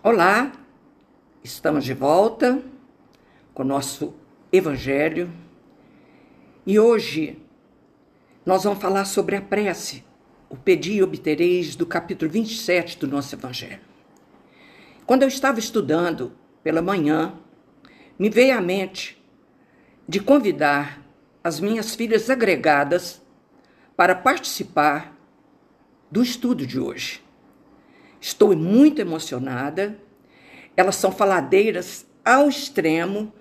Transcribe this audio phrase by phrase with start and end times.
[0.00, 0.52] Olá,
[1.42, 2.62] estamos de volta
[3.52, 4.14] com o nosso
[4.52, 5.28] Evangelho
[6.64, 7.42] e hoje
[8.46, 10.04] nós vamos falar sobre a prece,
[10.48, 13.80] o Pedi e Obtereis do capítulo 27 do nosso Evangelho.
[15.04, 16.30] Quando eu estava estudando
[16.62, 17.34] pela manhã,
[18.16, 19.20] me veio à mente
[20.08, 21.02] de convidar
[21.42, 23.20] as minhas filhas agregadas
[23.96, 25.12] para participar
[26.08, 27.26] do estudo de hoje.
[28.20, 29.98] Estou muito emocionada.
[30.76, 33.32] Elas são faladeiras ao extremo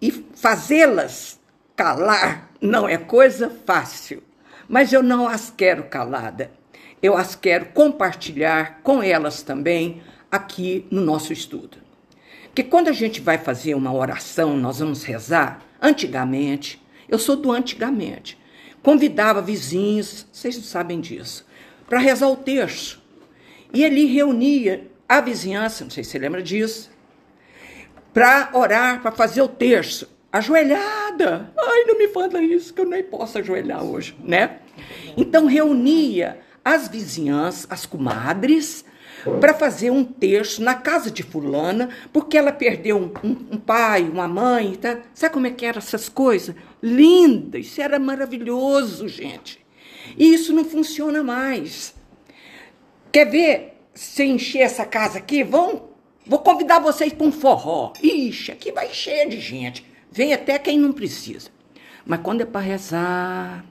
[0.00, 1.38] e fazê-las
[1.76, 4.22] calar não é coisa fácil.
[4.68, 6.50] Mas eu não as quero calada.
[7.02, 11.78] Eu as quero compartilhar com elas também aqui no nosso estudo.
[12.54, 17.50] Que quando a gente vai fazer uma oração, nós vamos rezar, antigamente, eu sou do
[17.50, 18.38] antigamente,
[18.82, 21.46] convidava vizinhos, vocês sabem disso,
[21.88, 22.99] para rezar o texto.
[23.72, 26.90] E ele reunia a vizinhança, não sei se você lembra disso,
[28.12, 30.08] para orar, para fazer o terço.
[30.32, 31.52] Ajoelhada.
[31.58, 34.58] Ai, não me fala isso, que eu nem posso ajoelhar hoje, né?
[35.16, 38.84] Então reunia as vizinhanças, as comadres,
[39.40, 44.02] para fazer um terço na casa de fulana, porque ela perdeu um, um, um, pai,
[44.02, 45.00] uma mãe, tá?
[45.12, 46.54] Sabe como é que eram essas coisas?
[46.82, 49.60] Linda, isso era maravilhoso, gente.
[50.16, 51.94] E isso não funciona mais.
[53.12, 55.42] Quer ver se encher essa casa aqui?
[55.42, 55.88] Vão,
[56.26, 57.92] vou convidar vocês para um forró.
[58.02, 59.84] Ixi, aqui vai cheio de gente.
[60.12, 61.50] Vem até quem não precisa.
[62.04, 63.64] Mas quando é para rezar.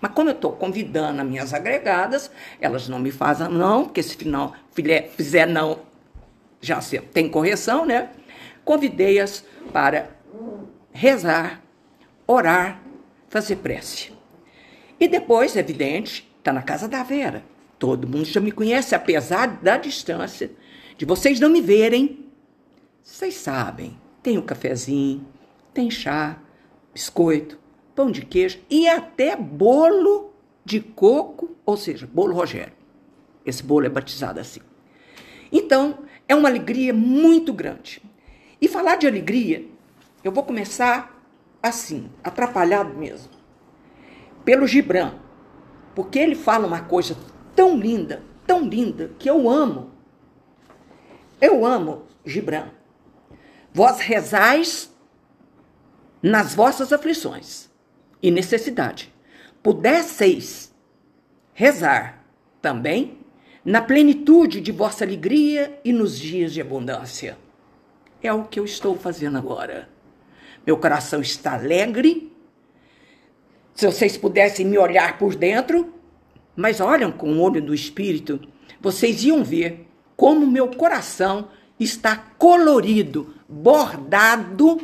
[0.00, 4.16] Mas como eu estou convidando as minhas agregadas, elas não me fazem não, porque se
[4.16, 4.54] final
[5.14, 5.80] fizer não,
[6.60, 6.80] já
[7.12, 8.08] tem correção, né?
[8.64, 10.10] Convidei-as para
[10.92, 11.60] rezar,
[12.26, 12.80] orar,
[13.28, 14.12] fazer prece.
[14.98, 17.42] E depois, evidente, está na casa da Vera.
[17.80, 20.50] Todo mundo já me conhece, apesar da distância,
[20.98, 22.26] de vocês não me verem.
[23.02, 25.26] Vocês sabem, tem o um cafezinho,
[25.72, 26.38] tem chá,
[26.92, 27.58] biscoito,
[27.94, 30.30] pão de queijo e até bolo
[30.62, 32.74] de coco, ou seja, bolo Rogério.
[33.46, 34.60] Esse bolo é batizado assim.
[35.50, 38.02] Então, é uma alegria muito grande.
[38.60, 39.64] E falar de alegria,
[40.22, 41.18] eu vou começar
[41.62, 43.30] assim, atrapalhado mesmo,
[44.44, 45.14] pelo Gibran,
[45.94, 47.16] porque ele fala uma coisa
[47.60, 49.90] tão linda, tão linda, que eu amo.
[51.38, 52.70] Eu amo Gibran.
[53.70, 54.90] Vós rezais
[56.22, 57.68] nas vossas aflições
[58.22, 59.12] e necessidade.
[59.62, 60.74] Pudesseis
[61.52, 62.24] rezar
[62.62, 63.18] também
[63.62, 67.36] na plenitude de vossa alegria e nos dias de abundância.
[68.22, 69.86] É o que eu estou fazendo agora.
[70.66, 72.34] Meu coração está alegre.
[73.74, 75.99] Se vocês pudessem me olhar por dentro,
[76.56, 78.40] mas olham com o olho do espírito,
[78.80, 84.80] vocês iam ver como meu coração está colorido, bordado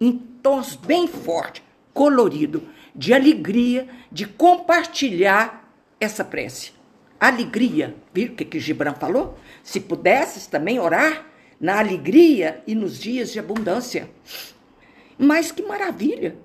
[0.00, 0.12] em
[0.42, 1.62] tons bem fortes,
[1.94, 2.62] colorido,
[2.94, 6.72] de alegria, de compartilhar essa prece.
[7.18, 9.38] Alegria, viu o que, que Gibran falou?
[9.62, 11.26] Se pudesses também orar
[11.58, 14.10] na alegria e nos dias de abundância.
[15.18, 16.36] Mas que maravilha!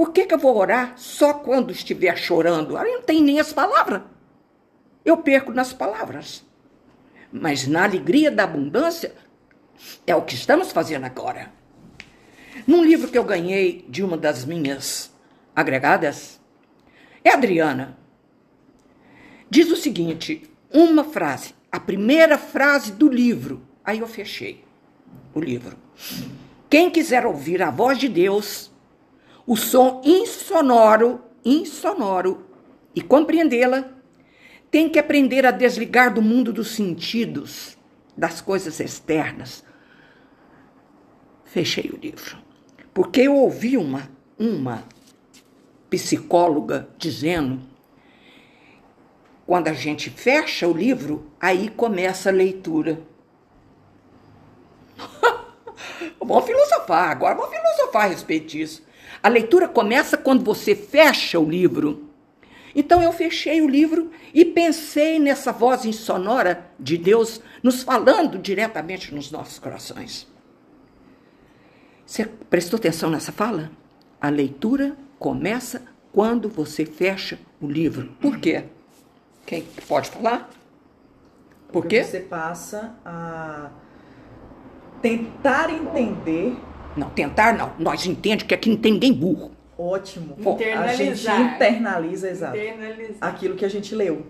[0.00, 2.74] Por que, que eu vou orar só quando estiver chorando?
[2.78, 4.00] Aí não tem nem as palavras.
[5.04, 6.42] Eu perco nas palavras.
[7.30, 9.14] Mas na alegria da abundância,
[10.06, 11.52] é o que estamos fazendo agora.
[12.66, 15.14] Num livro que eu ganhei de uma das minhas
[15.54, 16.40] agregadas,
[17.22, 17.98] é Adriana.
[19.50, 23.68] Diz o seguinte: uma frase, a primeira frase do livro.
[23.84, 24.64] Aí eu fechei
[25.34, 25.76] o livro.
[26.70, 28.70] Quem quiser ouvir a voz de Deus,
[29.50, 32.46] o som insonoro, insonoro,
[32.94, 33.84] e compreendê-la,
[34.70, 37.76] tem que aprender a desligar do mundo dos sentidos,
[38.16, 39.64] das coisas externas.
[41.44, 42.38] Fechei o livro.
[42.94, 44.84] Porque eu ouvi uma, uma
[45.90, 47.60] psicóloga dizendo
[49.44, 53.00] quando a gente fecha o livro, aí começa a leitura.
[56.22, 58.88] vamos filosofar, agora vamos filosofar a respeito disso.
[59.22, 62.08] A leitura começa quando você fecha o livro.
[62.74, 69.14] Então eu fechei o livro e pensei nessa voz insonora de Deus nos falando diretamente
[69.14, 70.26] nos nossos corações.
[72.06, 73.70] Você prestou atenção nessa fala?
[74.20, 75.82] A leitura começa
[76.12, 78.12] quando você fecha o livro.
[78.20, 78.64] Por quê?
[79.46, 80.50] Quem pode falar?
[81.68, 82.04] Por Porque quê?
[82.04, 83.70] Você passa a
[85.00, 86.56] tentar entender
[86.96, 87.72] não, tentar não.
[87.78, 89.52] Nós entendemos que aqui não tem ninguém burro.
[89.78, 90.36] Ótimo.
[90.38, 91.34] Internalizar.
[91.34, 92.56] A gente internaliza, exato.
[92.56, 93.16] Internalizar.
[93.20, 94.26] Aquilo que a gente leu.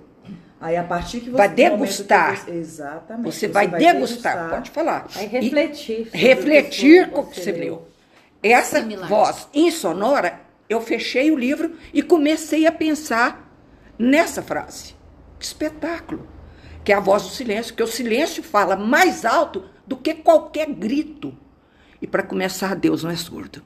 [0.60, 2.36] Aí a partir que você Vai degustar.
[2.36, 3.24] você- exatamente.
[3.32, 5.06] Você, vai, degustar, pode falar.
[5.08, 6.04] Vai E refletir.
[6.04, 7.88] sobre refletir o que com o que você leu.
[8.42, 9.08] Essa Assimilar.
[9.08, 13.50] voz insonora, eu fechei o livro e comecei a pensar
[13.98, 14.94] nessa frase.
[15.38, 16.28] Que espetáculo!
[16.84, 20.66] Que é a voz do silêncio, que o silêncio fala mais alto do que qualquer
[20.70, 21.34] grito.
[22.00, 23.62] E para começar, Deus não é surdo.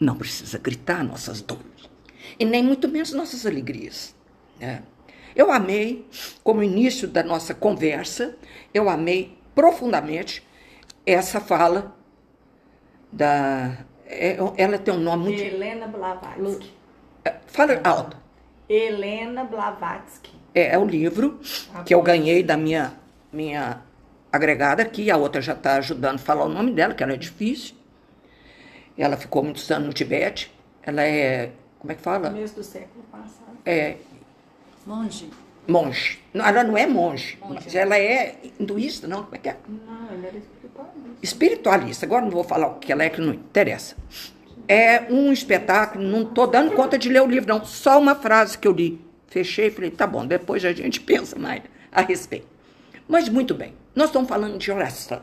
[0.00, 1.62] Não precisa gritar nossas dores.
[2.38, 4.14] E nem muito menos nossas alegrias.
[4.60, 4.82] né?
[5.34, 6.06] Eu amei,
[6.44, 8.36] como início da nossa conversa,
[8.74, 10.46] eu amei profundamente
[11.06, 11.94] essa fala
[13.10, 13.78] da.
[14.06, 15.40] é- Ela tem um nome muito.
[15.42, 16.70] Helena Blavatsky.
[17.46, 18.16] Fala alto.
[18.68, 20.32] Helena Blavatsky.
[20.54, 21.40] É, é o livro
[21.86, 22.92] que eu ganhei da minha,
[23.32, 23.80] minha
[24.32, 27.16] agregada aqui, a outra já está ajudando a falar o nome dela, que ela é
[27.16, 27.74] difícil.
[28.96, 30.52] Ela ficou muitos anos no Tibete.
[30.82, 31.50] Ela é.
[31.78, 32.30] Como é que fala?
[32.30, 33.58] Começo do século passado.
[33.64, 33.96] É
[34.86, 35.30] Monge.
[35.68, 36.18] monge.
[36.34, 37.60] Não, ela não é monge, Monge.
[37.64, 39.22] mas ela é hinduísta, não?
[39.22, 39.56] Como é que é?
[39.68, 41.10] Não, ele era espiritualista.
[41.22, 42.06] espiritualista.
[42.06, 43.96] Agora não vou falar o que ela é, que não interessa.
[44.66, 47.64] É um espetáculo, não estou dando conta de ler o livro, não.
[47.64, 49.00] Só uma frase que eu li.
[49.28, 52.46] Fechei e falei, tá bom, depois a gente pensa mais a respeito.
[53.08, 55.22] Mas muito bem, nós estamos falando de oração.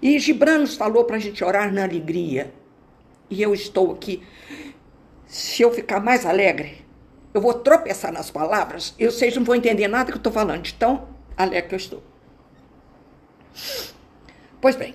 [0.00, 2.52] E Gibran nos falou para a gente orar na alegria.
[3.30, 4.22] E eu estou aqui.
[5.26, 6.84] Se eu ficar mais alegre,
[7.32, 10.62] eu vou tropeçar nas palavras e vocês não vão entender nada que eu estou falando.
[10.62, 12.02] de Tão alegre que eu estou.
[14.60, 14.94] Pois bem,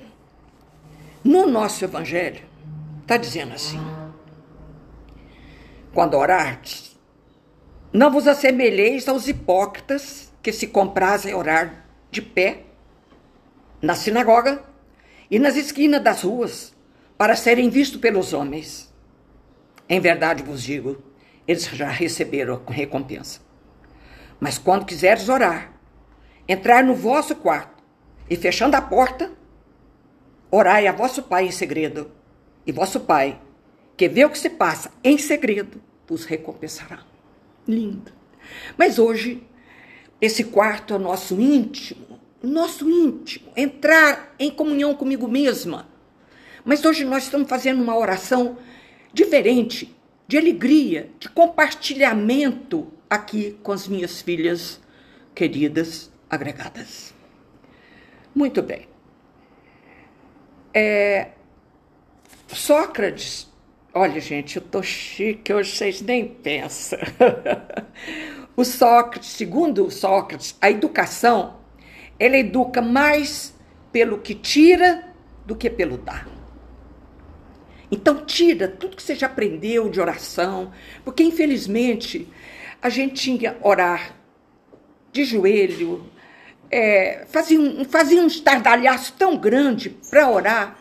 [1.23, 2.44] no nosso evangelho,
[3.01, 3.80] está dizendo assim:
[5.94, 6.95] quando orardes,
[7.91, 12.66] não vos assemelheis aos hipócritas que se comprazem orar de pé
[13.87, 14.61] na sinagoga
[15.31, 16.75] e nas esquinas das ruas,
[17.17, 18.93] para serem vistos pelos homens.
[19.87, 21.01] Em verdade vos digo,
[21.47, 23.39] eles já receberam a recompensa.
[24.41, 25.71] Mas quando quiseres orar,
[26.49, 27.81] entrar no vosso quarto
[28.29, 29.31] e fechando a porta,
[30.51, 32.11] orai a vosso Pai em segredo,
[32.65, 33.41] e vosso Pai,
[33.95, 37.05] que vê o que se passa em segredo, vos recompensará.
[37.65, 38.11] Lindo.
[38.77, 39.47] Mas hoje,
[40.19, 42.06] esse quarto é nosso íntimo,
[42.47, 45.88] nosso íntimo, entrar em comunhão comigo mesma.
[46.63, 48.57] Mas hoje nós estamos fazendo uma oração
[49.13, 49.95] diferente,
[50.27, 54.79] de alegria, de compartilhamento aqui com as minhas filhas
[55.33, 57.13] queridas agregadas.
[58.35, 58.88] Muito bem.
[60.73, 61.29] É,
[62.47, 63.51] Sócrates,
[63.94, 66.99] olha gente, eu tô chique, hoje vocês nem pensam.
[68.55, 71.56] o Sócrates, segundo Sócrates, a educação,
[72.19, 73.53] ela educa mais
[73.91, 75.03] pelo que tira
[75.45, 76.27] do que pelo dar.
[77.89, 80.71] Então tira tudo que você já aprendeu de oração,
[81.05, 82.27] porque infelizmente
[82.81, 84.15] a gente tinha orar
[85.11, 86.05] de joelho,
[86.69, 90.77] é, fazia, um, fazia um estardalhaço tão grande para orar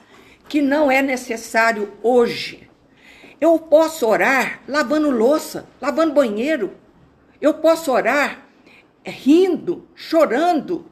[0.48, 2.68] que não é necessário hoje.
[3.40, 6.72] Eu posso orar lavando louça, lavando banheiro.
[7.40, 8.46] Eu posso orar
[9.04, 10.86] rindo, chorando.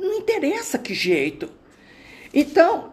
[0.00, 1.50] Não interessa que jeito.
[2.32, 2.92] Então,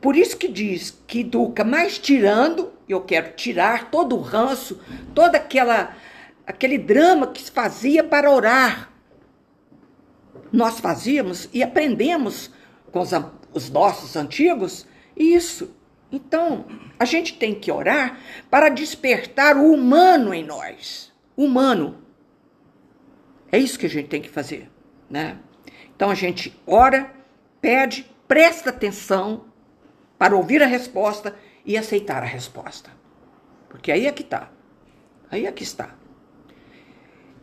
[0.00, 4.80] por isso que diz que educa mais tirando, eu quero tirar todo o ranço,
[5.14, 5.96] toda aquela
[6.46, 8.92] aquele drama que se fazia para orar.
[10.52, 12.52] Nós fazíamos e aprendemos
[12.92, 13.10] com os,
[13.52, 14.86] os nossos antigos
[15.16, 15.74] isso.
[16.12, 16.66] Então,
[16.98, 21.12] a gente tem que orar para despertar o humano em nós.
[21.36, 21.98] Humano.
[23.50, 24.70] É isso que a gente tem que fazer,
[25.10, 25.38] né?
[25.96, 27.10] Então a gente ora,
[27.60, 29.46] pede, presta atenção
[30.18, 31.34] para ouvir a resposta
[31.64, 32.90] e aceitar a resposta.
[33.68, 34.50] Porque aí é que está.
[35.30, 35.94] Aí é que está.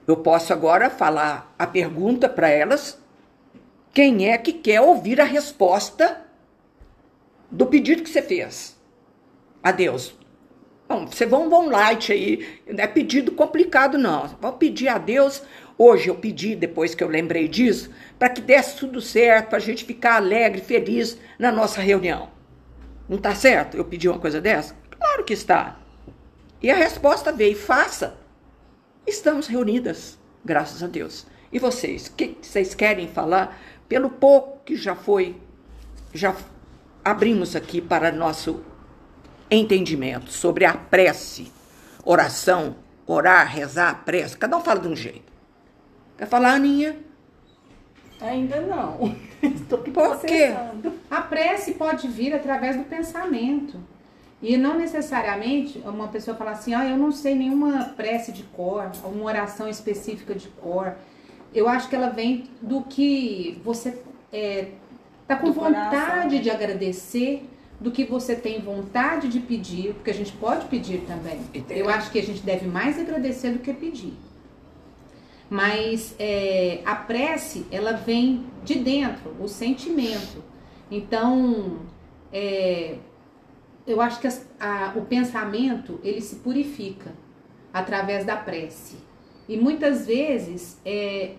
[0.06, 3.02] Eu posso agora falar a pergunta para elas:
[3.92, 6.26] quem é que quer ouvir a resposta
[7.50, 8.80] do pedido que você fez?
[9.64, 10.16] A Deus.
[10.88, 14.28] Bom, você vão um light aí, não é pedido complicado não.
[14.40, 15.42] Vamos pedir a Deus.
[15.78, 17.90] Hoje eu pedi, depois que eu lembrei disso,
[18.20, 22.30] para que desse tudo certo, para a gente ficar alegre, feliz na nossa reunião.
[23.10, 23.76] Não está certo?
[23.76, 24.76] Eu pedi uma coisa dessa?
[24.98, 25.80] Claro que está.
[26.62, 28.18] E a resposta veio: faça.
[29.06, 31.26] Estamos reunidas, graças a Deus.
[31.52, 33.60] E vocês, o que vocês querem falar?
[33.90, 35.36] Pelo pouco que já foi,
[36.14, 36.36] já
[37.04, 38.64] abrimos aqui para nosso
[39.52, 41.52] entendimento sobre a prece,
[42.06, 44.38] oração, orar, rezar, prece.
[44.38, 45.33] Cada um fala de um jeito.
[46.18, 46.96] Quer falar, Aninha?
[48.22, 49.16] Ainda não.
[49.42, 50.54] Estou aqui Por quê?
[51.10, 53.78] A prece pode vir através do pensamento.
[54.42, 58.92] E não necessariamente uma pessoa falar assim, ah, eu não sei nenhuma prece de cor,
[59.06, 60.96] uma oração específica de cor.
[61.54, 64.02] Eu acho que ela vem do que você
[64.34, 64.68] é,
[65.28, 66.28] tá com Do vontade coração.
[66.28, 67.48] de agradecer,
[67.80, 71.40] do que você tem vontade de pedir, porque a gente pode pedir também.
[71.70, 74.14] Eu acho que a gente deve mais agradecer do que pedir.
[75.54, 80.44] Mas é, a prece, ela vem de dentro, o sentimento.
[80.90, 81.82] Então,
[82.32, 82.98] é,
[83.86, 84.28] eu acho que
[84.60, 87.12] a- o pensamento, ele se purifica
[87.72, 88.96] através da prece.
[89.48, 91.36] E muitas vezes, é,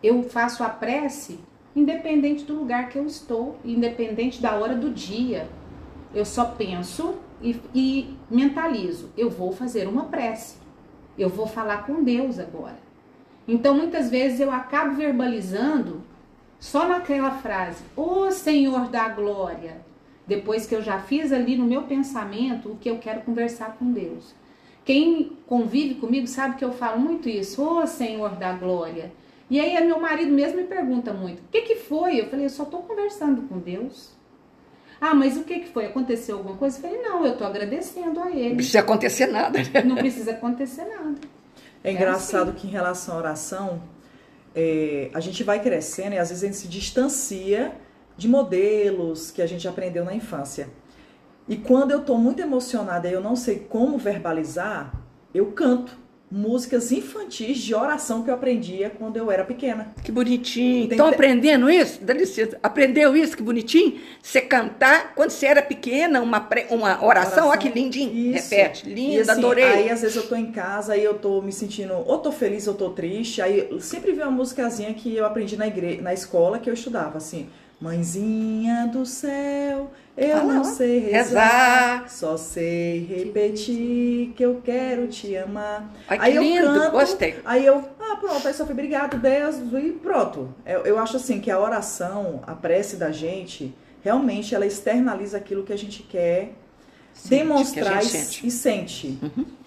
[0.00, 1.40] eu faço a prece
[1.74, 5.48] independente do lugar que eu estou, independente da hora do dia.
[6.14, 9.10] Eu só penso e, e mentalizo.
[9.16, 10.56] Eu vou fazer uma prece.
[11.18, 12.85] Eu vou falar com Deus agora.
[13.48, 16.02] Então, muitas vezes eu acabo verbalizando
[16.58, 19.84] só naquela frase: Ô Senhor da glória.
[20.26, 23.92] Depois que eu já fiz ali no meu pensamento o que eu quero conversar com
[23.92, 24.34] Deus.
[24.84, 29.12] Quem convive comigo sabe que eu falo muito isso: Ô Senhor da glória.
[29.48, 32.20] E aí, meu marido mesmo me pergunta muito: O que, que foi?
[32.20, 34.16] Eu falei: Eu só estou conversando com Deus.
[35.00, 35.84] Ah, mas o que, que foi?
[35.86, 36.78] Aconteceu alguma coisa?
[36.78, 38.56] Eu falei: Não, eu estou agradecendo a Não Ele.
[38.56, 39.82] precisa acontecer nada, né?
[39.84, 41.20] Não precisa acontecer nada.
[41.86, 43.80] É É engraçado que em relação à oração,
[44.52, 47.76] é, a gente vai crescendo e às vezes a gente se distancia
[48.16, 50.68] de modelos que a gente aprendeu na infância.
[51.48, 55.00] E quando eu tô muito emocionada e eu não sei como verbalizar,
[55.32, 55.96] eu canto
[56.30, 59.94] músicas infantis de oração que eu aprendia quando eu era pequena.
[60.02, 60.90] Que bonitinho.
[60.90, 62.00] Estão aprendendo isso?
[62.02, 62.58] Dá licença.
[62.62, 63.36] Aprendeu isso?
[63.36, 64.00] Que bonitinho?
[64.20, 68.12] Você cantar quando você era pequena, uma, pre- uma oração, olha que lindinho.
[68.12, 68.50] Isso.
[68.50, 68.88] Repete.
[68.88, 69.64] Linda, assim, adorei.
[69.64, 72.66] Aí às vezes eu tô em casa, aí eu tô me sentindo, ou tô feliz
[72.66, 73.40] ou tô triste.
[73.40, 76.00] Aí sempre vem uma musicazinha que eu aprendi na, igre...
[76.00, 77.48] na escola que eu estudava, assim.
[77.80, 82.08] Mãezinha do céu, eu Fala não sei rezar, Rezar.
[82.10, 85.92] só sei repetir que eu quero te amar.
[86.08, 86.66] Ai, que aí eu lindo.
[86.66, 87.36] canto, Gostei.
[87.44, 90.54] Aí eu, ah, pronto, aí só fui, obrigado, Deus, e pronto.
[90.64, 95.64] Eu, eu acho assim que a oração, a prece da gente, realmente ela externaliza aquilo
[95.64, 96.52] que a gente quer
[97.12, 98.42] Sente, demonstrar que a e, gente sente.
[98.42, 98.48] Uhum.
[98.48, 99.18] e sente.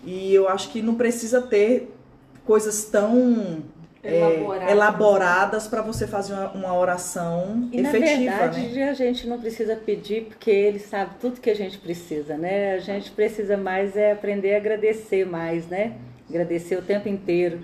[0.03, 1.93] E eu acho que não precisa ter
[2.45, 3.63] coisas tão
[4.15, 4.71] Elaborado.
[4.71, 8.89] elaboradas para você fazer uma, uma oração E na efetiva, verdade né?
[8.89, 12.73] a gente não precisa pedir porque ele sabe tudo que a gente precisa, né?
[12.73, 15.93] A gente precisa mais é aprender a agradecer mais, né?
[16.29, 17.61] Agradecer o tempo inteiro,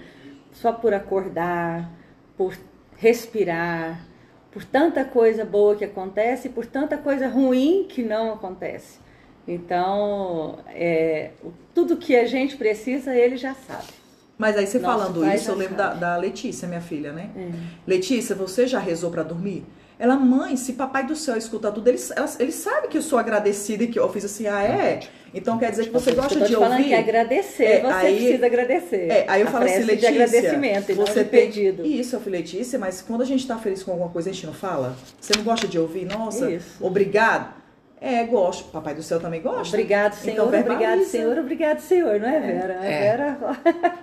[0.52, 1.92] só por acordar,
[2.38, 2.56] por
[2.98, 4.06] respirar,
[4.52, 9.00] por tanta coisa boa que acontece e por tanta coisa ruim que não acontece.
[9.48, 11.32] Então, é,
[11.74, 14.05] tudo que a gente precisa, ele já sabe.
[14.38, 17.30] Mas aí você Nosso falando isso, eu lembro da, da Letícia, minha filha, né?
[17.38, 17.50] É.
[17.88, 19.66] Letícia, você já rezou para dormir?
[19.98, 23.18] Ela, mãe, se papai do céu escuta tudo, ele, ela- ele sabe que eu sou
[23.18, 25.00] agradecida e que eu fiz assim, ah, é?
[25.34, 26.84] Então quer dizer que você Eu gosta te de falando ouvir?
[26.90, 29.08] que agradecer, É, você aí- precisa agradecer.
[29.10, 31.46] É, aí eu A falo assim, Letícia, de agradecimento e não você de tem...
[31.46, 31.86] pedido.
[31.86, 34.46] Isso, eu falei, Letícia, mas quando a gente tá feliz com alguma coisa, a gente
[34.46, 34.98] não fala?
[35.18, 36.04] Você não gosta de ouvir?
[36.06, 36.76] Nossa, Isso.
[36.86, 37.54] obrigado.
[38.02, 38.70] É, gosto.
[38.72, 39.76] Papai do céu também gosta.
[39.76, 41.04] Obrigado, Senhor, Então, obrigado.
[41.06, 42.80] Senhor, obrigado, Senhor, não é, Vera?
[42.80, 43.00] A É.
[43.00, 43.38] Vera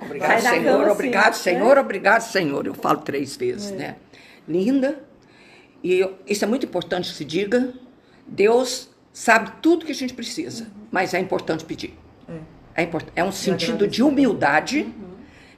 [0.05, 0.65] Obrigado, Senhor.
[0.65, 1.33] cama assim, obrigado, né?
[1.33, 1.79] Senhor.
[1.79, 2.67] Obrigado, Senhor.
[2.67, 3.97] Eu falo três vezes, né?
[4.49, 4.99] Linda.
[5.85, 7.73] E eu- isso é muito importante que se diga.
[8.27, 11.97] Deus sabe tudo que a gente precisa, mas é importante pedir.
[12.75, 14.93] É, import- é um sentido de humildade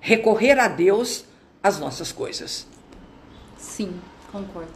[0.00, 1.24] recorrer a Deus
[1.62, 2.66] as nossas coisas.
[3.56, 3.94] Sim,
[4.32, 4.72] concordo.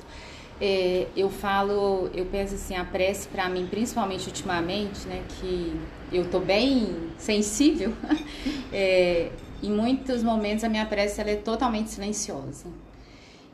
[0.60, 5.78] É, eu falo, eu penso assim, a prece pra mim, principalmente ultimamente, né, que
[6.12, 7.92] eu tô bem sensível,
[8.72, 9.30] é,
[9.62, 12.66] em muitos momentos a minha prece ela é totalmente silenciosa.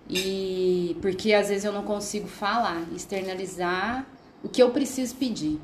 [0.08, 4.06] E porque às vezes eu não consigo falar, externalizar
[4.42, 5.58] o que eu preciso pedir.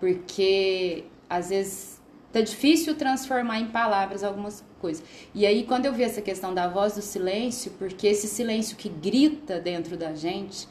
[0.00, 1.95] Porque às vezes
[2.36, 5.02] tá difícil transformar em palavras algumas coisas.
[5.34, 8.90] E aí quando eu vi essa questão da voz do silêncio, porque esse silêncio que
[8.90, 10.68] grita dentro da gente,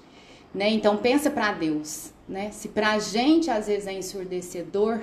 [0.54, 0.70] né?
[0.70, 2.52] Então pensa para Deus, né?
[2.52, 5.02] Se pra gente às vezes é ensurdecedor,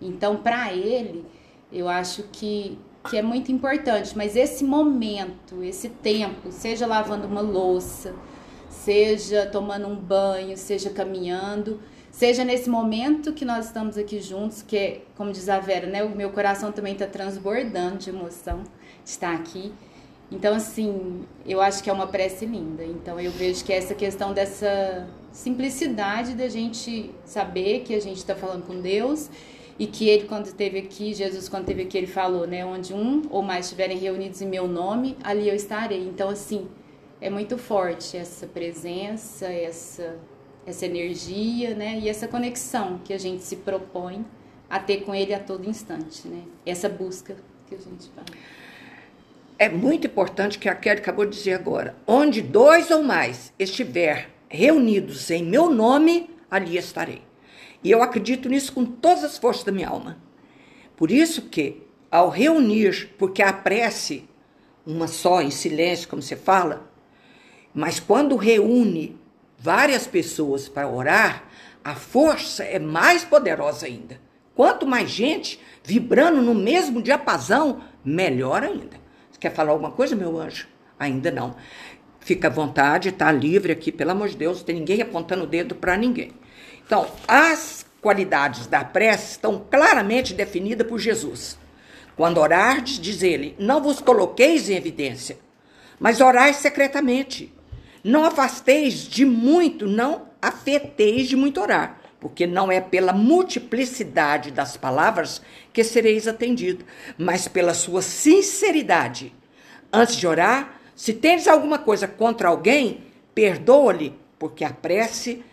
[0.00, 1.26] então para ele,
[1.70, 2.78] eu acho que
[3.08, 8.14] que é muito importante, mas esse momento, esse tempo, seja lavando uma louça,
[8.68, 11.80] seja tomando um banho, seja caminhando,
[12.10, 16.02] seja nesse momento que nós estamos aqui juntos, que é, como diz a Vera, né,
[16.02, 18.62] o meu coração também está transbordando de emoção
[19.04, 19.72] de estar aqui.
[20.30, 22.84] Então, assim, eu acho que é uma prece linda.
[22.84, 28.34] Então, eu vejo que essa questão dessa simplicidade da gente saber que a gente está
[28.34, 29.28] falando com Deus
[29.78, 33.22] e que ele, quando esteve aqui, Jesus, quando esteve aqui, ele falou, né, onde um
[33.30, 36.06] ou mais estiverem reunidos em meu nome, ali eu estarei.
[36.06, 36.68] Então, assim,
[37.20, 40.16] é muito forte essa presença, essa
[40.66, 41.98] essa energia, né?
[41.98, 44.24] E essa conexão que a gente se propõe
[44.68, 46.42] a ter com ele a todo instante, né?
[46.64, 47.36] Essa busca
[47.66, 48.26] que a gente faz.
[49.58, 51.94] É muito importante que a Kelly acabou de dizer agora.
[52.06, 57.22] Onde dois ou mais estiver reunidos em meu nome, ali estarei.
[57.82, 60.18] E eu acredito nisso com todas as forças da minha alma.
[60.96, 64.28] Por isso que, ao reunir, porque a prece,
[64.86, 66.90] uma só, em silêncio, como você fala,
[67.72, 69.18] mas quando reúne
[69.60, 71.44] várias pessoas para orar,
[71.84, 74.18] a força é mais poderosa ainda.
[74.54, 78.96] Quanto mais gente vibrando no mesmo diapasão, melhor ainda.
[79.30, 80.66] Você quer falar alguma coisa, meu anjo?
[80.98, 81.56] Ainda não.
[82.20, 85.46] Fica à vontade, está livre aqui, pelo amor de Deus, não tem ninguém apontando o
[85.46, 86.32] dedo para ninguém.
[86.84, 91.58] Então, as qualidades da prece estão claramente definidas por Jesus.
[92.16, 95.38] Quando orardes, diz ele, não vos coloqueis em evidência,
[95.98, 97.52] mas orai secretamente.
[98.02, 104.76] Não afasteis de muito, não afeteis de muito orar, porque não é pela multiplicidade das
[104.76, 105.42] palavras
[105.72, 106.84] que sereis atendido,
[107.18, 109.34] mas pela sua sinceridade.
[109.92, 113.04] Antes de orar, se tens alguma coisa contra alguém,
[113.34, 115.44] perdoa-lhe, porque a prece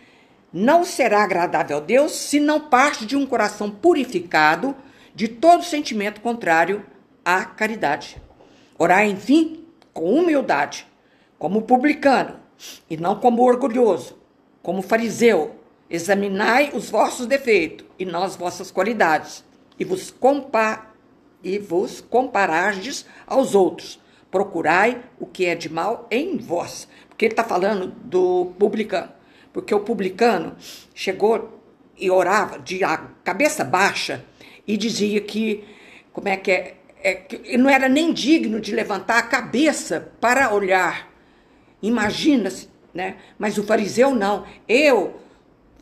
[0.52, 4.74] não será agradável a Deus se não parte de um coração purificado
[5.14, 6.84] de todo sentimento contrário
[7.22, 8.16] à caridade.
[8.78, 10.86] Orar, enfim, com humildade,
[11.38, 12.40] como publicano,
[12.90, 14.18] e não como orgulhoso,
[14.62, 15.54] como fariseu.
[15.90, 19.42] Examinai os vossos defeitos e não as vossas qualidades,
[19.78, 20.88] e vos, compa
[21.42, 24.00] e vos comparardes aos outros.
[24.30, 26.88] Procurai o que é de mal em vós.
[27.08, 29.10] Porque ele está falando do publicano.
[29.52, 30.56] Porque o publicano
[30.94, 31.60] chegou
[31.96, 32.80] e orava de
[33.24, 34.24] cabeça baixa
[34.66, 35.64] e dizia que,
[36.12, 40.52] como é que é, é que não era nem digno de levantar a cabeça para
[40.52, 41.07] olhar.
[41.82, 43.16] Imagina-se, né?
[43.38, 44.44] Mas o fariseu não.
[44.68, 45.20] Eu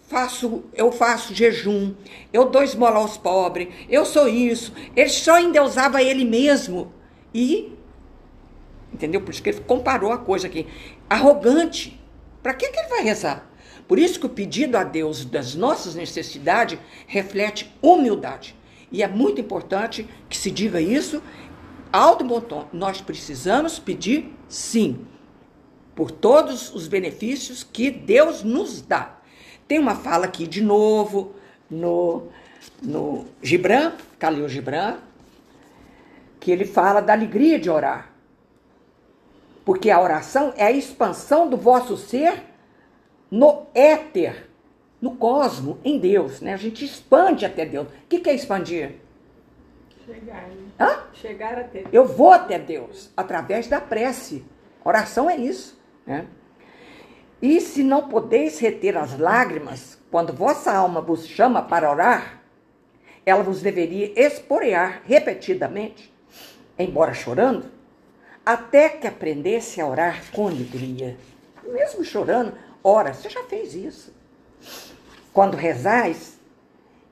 [0.03, 1.95] faço, eu faço jejum,
[2.33, 4.73] eu dou esmola aos pobres, eu sou isso.
[4.95, 6.93] Ele só endeusava ele mesmo.
[7.35, 7.73] E,
[8.93, 9.21] entendeu?
[9.21, 10.67] Por isso que ele comparou a coisa aqui.
[11.09, 12.01] Arrogante.
[12.43, 13.51] Para que, que ele vai rezar?
[13.89, 18.57] Por isso que o pedido a Deus das nossas necessidades reflete humildade.
[18.91, 21.23] E é muito importante que se diga isso
[21.93, 22.69] alto bom tom.
[22.73, 25.07] Nós precisamos pedir sim,
[25.97, 29.17] por todos os benefícios que Deus nos dá.
[29.67, 31.35] Tem uma fala aqui de novo
[31.71, 32.29] no,
[32.83, 34.99] no Gibran, Khalil Gibran,
[36.39, 38.13] que ele fala da alegria de orar.
[39.65, 42.45] Porque a oração é a expansão do vosso ser
[43.31, 44.49] no éter,
[45.01, 46.43] no cosmo, em Deus.
[46.43, 46.53] Né?
[46.53, 47.89] A gente expande até Deus.
[47.89, 48.97] O que, que é expandir?
[50.05, 50.49] Chegar.
[50.79, 51.05] Hã?
[51.15, 51.89] Chegar até Deus.
[51.91, 54.45] Eu vou até Deus através da prece.
[54.85, 55.76] Oração é isso.
[56.07, 56.27] Né?
[57.43, 62.43] E se não podeis reter as lágrimas, quando vossa alma vos chama para orar,
[63.25, 66.15] ela vos deveria esporear repetidamente,
[66.79, 67.67] embora chorando,
[68.45, 71.17] até que aprendesse a orar com alegria.
[71.67, 74.15] Mesmo chorando, ora, você já fez isso.
[75.33, 76.39] Quando rezais,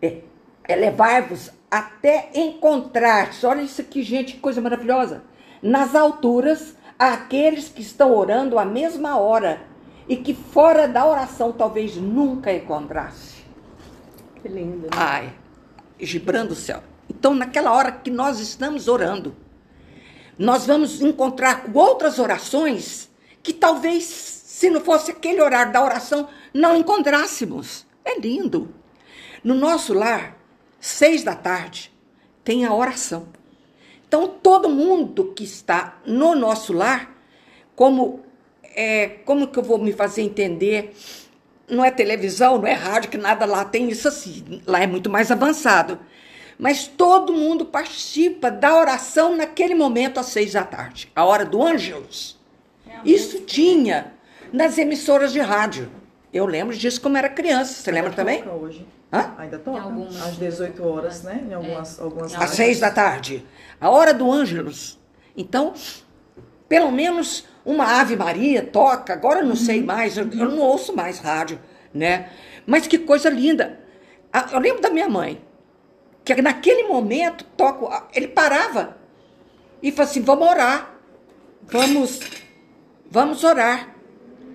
[0.01, 0.21] é,
[0.69, 5.25] elevar-vos até encontrar, olha isso aqui, gente, que coisa maravilhosa,
[5.61, 6.77] nas alturas,
[7.13, 9.63] aqueles que estão orando a mesma hora
[10.09, 13.45] e que fora da oração talvez nunca encontrasse.
[14.43, 14.83] Que lindo.
[14.83, 14.89] Né?
[14.93, 15.33] Ai,
[15.99, 16.83] gibrando o céu.
[17.09, 19.35] Então, naquela hora que nós estamos orando,
[20.39, 23.11] nós vamos encontrar outras orações
[23.43, 27.87] que talvez, se não fosse aquele horário da oração, não encontrássemos.
[28.05, 28.75] É lindo.
[29.43, 30.37] No nosso lar,
[30.81, 31.93] seis da tarde,
[32.43, 33.29] tem a oração.
[34.15, 37.13] Então, todo mundo que está no nosso lar,
[37.75, 38.21] como
[38.63, 40.95] é, como que eu vou me fazer entender?
[41.69, 44.63] Não é televisão, não é rádio, que nada lá tem isso assim.
[44.69, 45.99] Lá é muito mais avançado.
[46.57, 51.61] Mas todo mundo participa da oração naquele momento às seis da tarde, a hora do
[51.61, 52.39] Ângelus.
[53.05, 54.15] Isso tinha
[54.53, 55.91] nas emissoras de rádio.
[56.35, 57.75] Eu lembro disso como era criança.
[57.75, 58.43] Você lembra também?
[58.49, 58.85] Hoje.
[59.13, 59.33] Hã?
[59.39, 59.81] Ainda toca.
[59.81, 60.21] algumas.
[60.21, 61.45] Às 18 horas, né?
[61.49, 63.47] Em algumas, algumas Às seis da tarde.
[63.81, 64.99] A hora do Ângelus.
[65.37, 65.73] Então,
[66.69, 69.13] pelo menos uma Ave Maria toca.
[69.13, 71.61] Agora eu não sei mais, eu, eu não ouço mais rádio,
[71.95, 72.31] né?
[72.67, 73.79] Mas que coisa linda.
[74.53, 75.41] Eu lembro da minha mãe,
[76.25, 78.97] que naquele momento toca, ele parava
[79.81, 80.97] e falava assim: vamos orar,
[81.63, 82.19] vamos,
[83.09, 83.95] vamos orar.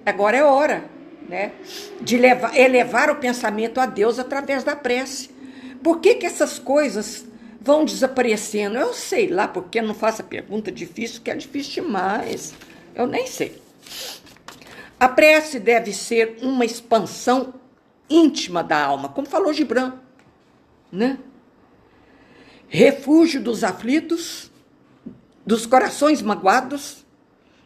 [0.05, 0.89] Agora é hora,
[1.29, 1.53] né?
[2.01, 5.29] De levar, elevar o pensamento a Deus através da prece.
[5.83, 7.25] Por que, que essas coisas
[7.61, 8.77] vão desaparecendo?
[8.77, 12.55] Eu sei lá, porque não faço a pergunta difícil, que é difícil demais.
[12.95, 13.61] Eu nem sei.
[14.99, 17.53] A prece deve ser uma expansão
[18.09, 19.93] íntima da alma, como falou Gibran,
[20.91, 21.19] né?
[22.67, 24.51] Refúgio dos aflitos,
[25.45, 27.05] dos corações magoados,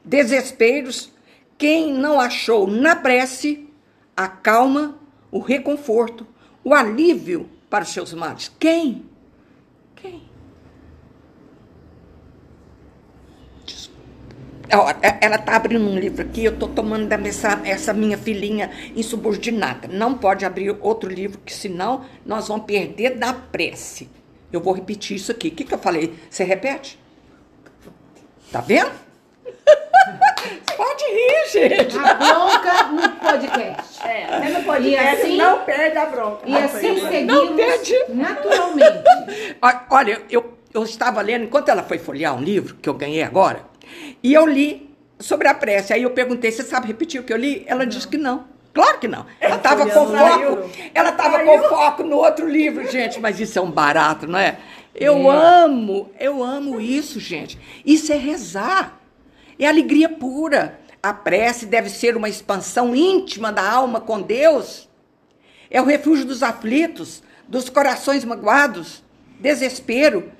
[0.03, 1.12] desesperos.
[1.63, 3.69] Quem não achou na prece
[4.17, 4.99] a calma,
[5.31, 6.27] o reconforto,
[6.61, 8.51] o alívio para os seus males?
[8.59, 9.05] Quem?
[9.95, 10.23] Quem?
[14.67, 19.87] Ela está abrindo um livro aqui, eu estou tomando essa, essa minha filhinha insubordinada.
[19.87, 24.09] Não pode abrir outro livro, que senão nós vamos perder da prece.
[24.51, 25.47] Eu vou repetir isso aqui.
[25.47, 26.13] O que, que eu falei?
[26.29, 26.99] Você repete?
[28.51, 28.91] Tá vendo?
[30.75, 31.97] Pode rir, gente.
[31.97, 34.07] A bronca no podcast.
[34.07, 36.39] É, até no podcast assim, não perde a bronca.
[36.45, 37.95] E assim Não seguimos perde.
[38.09, 39.03] naturalmente.
[39.89, 43.63] Olha, eu, eu estava lendo, enquanto ela foi folhear um livro que eu ganhei agora,
[44.21, 45.93] e eu li sobre a prece.
[45.93, 47.63] Aí eu perguntei, você sabe repetir o que eu li?
[47.67, 48.45] Ela disse que não.
[48.73, 49.25] Claro que não.
[49.39, 50.69] Ela estava com foco.
[50.93, 53.19] Ela estava com foco no outro livro, gente.
[53.19, 54.57] Mas isso é um barato, não é?
[54.95, 57.57] Eu amo, eu amo isso, gente.
[57.85, 58.99] Isso é rezar.
[59.57, 60.79] É alegria pura.
[61.01, 64.89] A prece deve ser uma expansão íntima da alma com Deus.
[65.69, 69.03] É o refúgio dos aflitos, dos corações magoados,
[69.39, 70.31] desespero.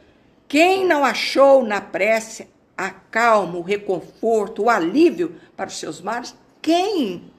[0.47, 2.47] Quem não achou na prece
[2.77, 6.35] a calma, o reconforto, o alívio para os seus males?
[6.61, 7.31] Quem?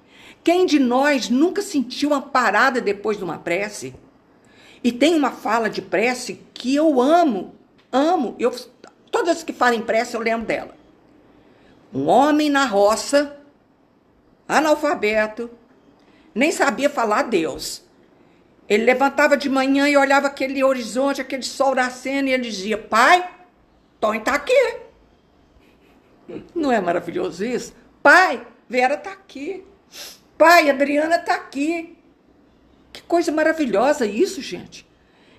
[0.43, 3.95] Quem de nós nunca sentiu uma parada depois de uma prece?
[4.83, 7.55] E tem uma fala de prece que eu amo,
[7.91, 8.37] amo.
[8.39, 8.55] Eu,
[9.11, 10.77] todas que falam em prece eu lembro dela.
[11.95, 13.39] Um homem na roça,
[14.49, 15.49] analfabeto,
[16.35, 17.85] nem sabia falar Deus.
[18.69, 23.31] Ele levantava de manhã e olhava aquele horizonte, aquele sol nascendo, e ele dizia: Pai,
[24.01, 24.79] Tony está aqui.
[26.55, 27.75] Não é maravilhoso isso?
[28.03, 29.65] Pai, Vera está aqui.
[30.37, 31.97] Pai, Adriana está aqui.
[32.93, 34.87] Que coisa maravilhosa isso, gente.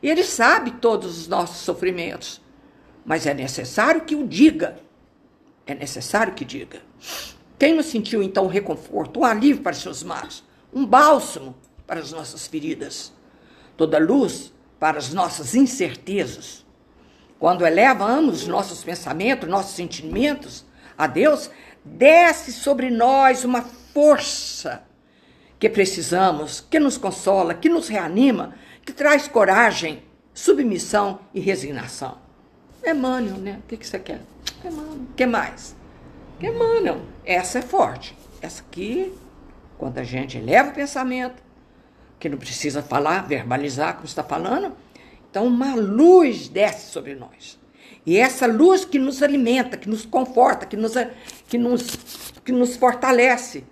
[0.02, 2.42] E ele sabe todos os nossos sofrimentos.
[3.04, 4.80] Mas é necessário que o diga.
[5.66, 6.82] É necessário que diga.
[7.58, 11.56] Quem não sentiu então um reconforto, um alívio para seus males, um bálsamo
[11.88, 13.14] para as nossas feridas,
[13.78, 16.66] toda luz para as nossas incertezas?
[17.40, 20.66] Quando elevamos os nossos pensamentos, nossos sentimentos
[20.98, 21.50] a Deus,
[21.84, 24.84] desce sobre nós uma força
[25.60, 32.25] que precisamos, que nos consola, que nos reanima, que traz coragem, submissão e resignação.
[32.88, 33.60] Emmanuel, né?
[33.64, 34.22] O que, que você quer?
[34.64, 34.94] Emmanuel.
[34.94, 35.76] O que mais?
[36.42, 37.02] Emmanuel.
[37.26, 38.16] Essa é forte.
[38.42, 39.14] Essa aqui,
[39.78, 41.42] quando a gente eleva o pensamento,
[42.20, 44.74] que não precisa falar, verbalizar como está falando,
[45.30, 47.60] então uma luz desce sobre nós.
[48.06, 50.94] E essa luz que nos alimenta, que nos conforta, que nos,
[51.48, 51.88] que nos,
[52.44, 53.64] que nos fortalece.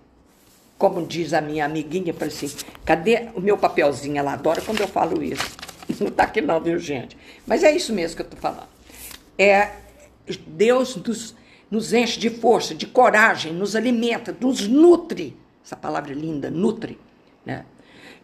[0.77, 2.51] Como diz a minha amiguinha, falei assim,
[2.83, 4.17] cadê o meu papelzinho?
[4.17, 5.55] Ela adora quando eu falo isso.
[5.99, 7.17] Não está aqui não, viu, gente?
[7.45, 8.72] Mas é isso mesmo que eu estou falando.
[9.37, 9.71] É,
[10.47, 11.35] Deus nos,
[11.69, 15.37] nos enche de força, de coragem, nos alimenta, nos nutre.
[15.63, 16.99] Essa palavra é linda, nutre.
[17.45, 17.65] Né?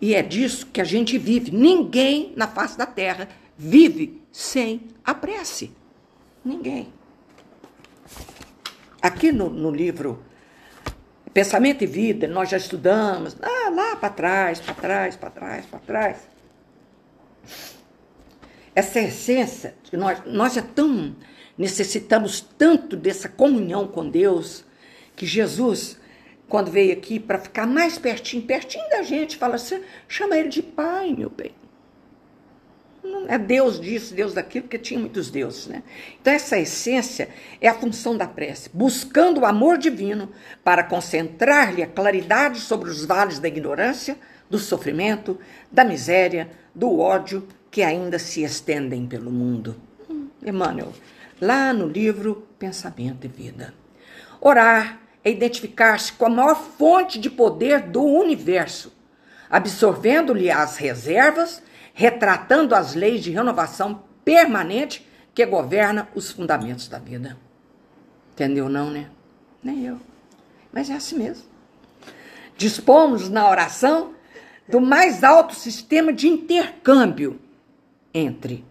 [0.02, 1.52] E é disso que a gente vive.
[1.52, 5.72] Ninguém na face da terra vive sem a prece.
[6.43, 6.93] Ninguém.
[9.02, 10.24] Aqui no, no livro
[11.34, 15.80] Pensamento e Vida, nós já estudamos, ah, lá para trás, para trás, para trás, para
[15.80, 16.17] trás.
[18.79, 21.13] Essa essência, que nós, nós é tão,
[21.57, 24.63] necessitamos tanto dessa comunhão com Deus,
[25.17, 25.99] que Jesus,
[26.47, 30.63] quando veio aqui para ficar mais pertinho, pertinho da gente, fala assim: chama ele de
[30.63, 31.51] pai, meu bem.
[33.03, 35.83] Não é Deus disso, Deus daquilo, porque tinha muitos deuses, né?
[36.21, 37.27] Então, essa essência
[37.59, 40.31] é a função da prece, buscando o amor divino
[40.63, 44.17] para concentrar-lhe a claridade sobre os vales da ignorância,
[44.49, 45.37] do sofrimento,
[45.69, 49.75] da miséria, do ódio que ainda se estendem pelo mundo.
[50.45, 50.93] Emmanuel,
[51.39, 53.73] lá no livro Pensamento e Vida.
[54.41, 58.93] Orar é identificar-se com a maior fonte de poder do universo,
[59.49, 61.62] absorvendo-lhe as reservas
[61.93, 67.38] retratando as leis de renovação permanente que governa os fundamentos da vida.
[68.32, 69.10] Entendeu não, né?
[69.62, 69.99] Nem eu.
[70.71, 71.43] Mas é assim mesmo.
[72.55, 74.13] Dispomos na oração
[74.65, 77.38] do mais alto sistema de intercâmbio
[78.13, 78.65] entre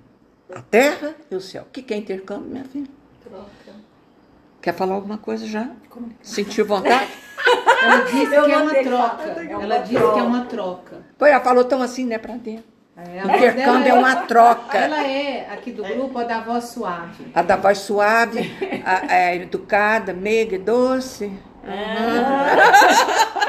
[0.55, 1.63] a terra e o céu.
[1.63, 2.89] O que é intercâmbio, minha filha?
[3.23, 3.79] Troca.
[4.61, 5.71] Quer falar alguma coisa já?
[6.23, 7.11] Sentiu vontade?
[7.83, 9.25] Ela disse Eu que é uma troca.
[9.63, 10.97] Ela disse que é uma troca.
[11.17, 12.65] Pois ela falou tão assim, né, pra dentro.
[12.97, 14.77] É, Intercâmbio dela é uma troca.
[14.77, 17.31] Ela é, aqui do grupo, a da voz suave.
[17.33, 18.53] A da voz suave,
[18.85, 21.33] a, a educada, meiga e doce.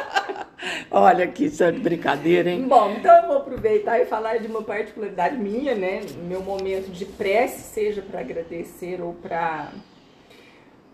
[0.91, 2.63] Olha que de brincadeira, hein?
[2.67, 6.01] Bom, então eu vou aproveitar e falar de uma particularidade minha, né?
[6.27, 9.69] Meu momento de prece, seja para agradecer ou para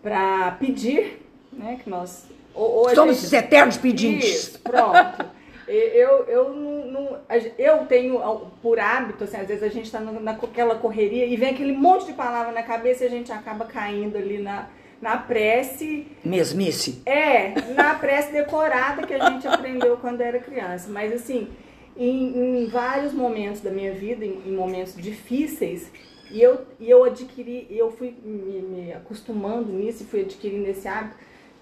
[0.02, 1.20] para pedir,
[1.52, 1.80] né?
[1.82, 4.28] Que nós ou, ou Somos gente- os eternos pedintes.
[4.28, 5.26] Isso, pronto.
[5.68, 7.18] Eu, eu, não, não-
[7.58, 8.20] eu tenho
[8.62, 12.12] por hábito, assim, às vezes a gente está naquela correria e vem aquele monte de
[12.12, 14.68] palavra na cabeça e a gente acaba caindo ali na,
[15.00, 17.02] na prece Mesmice.
[17.04, 20.88] é, na prece decorada que a gente aprendeu quando era criança.
[20.90, 21.48] Mas assim,
[21.96, 25.90] em, em vários momentos da minha vida, em, em momentos difíceis,
[26.30, 30.88] e eu, e eu adquiri, eu fui me, me acostumando nisso e fui adquirindo esse
[30.88, 31.16] hábito.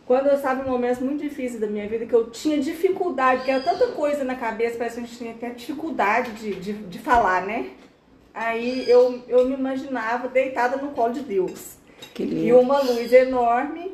[0.07, 3.51] Quando eu estava em momentos muito difíceis da minha vida, que eu tinha dificuldade, que
[3.51, 6.99] era tanta coisa na cabeça, parece que a gente tinha até dificuldade de, de, de
[6.99, 7.71] falar, né?
[8.35, 11.77] Aí eu, eu me imaginava deitada no colo de Deus
[12.23, 13.93] e uma luz enorme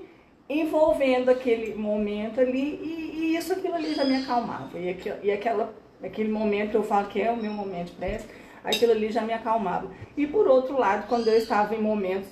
[0.48, 4.78] envolvendo aquele momento ali e, e isso aquilo ali já me acalmava.
[4.78, 8.26] E, aqui, e aquela, aquele momento eu falo que é o meu momento de prece
[8.64, 9.90] aquilo ali já me acalmava.
[10.16, 12.28] E por outro lado quando eu estava em momentos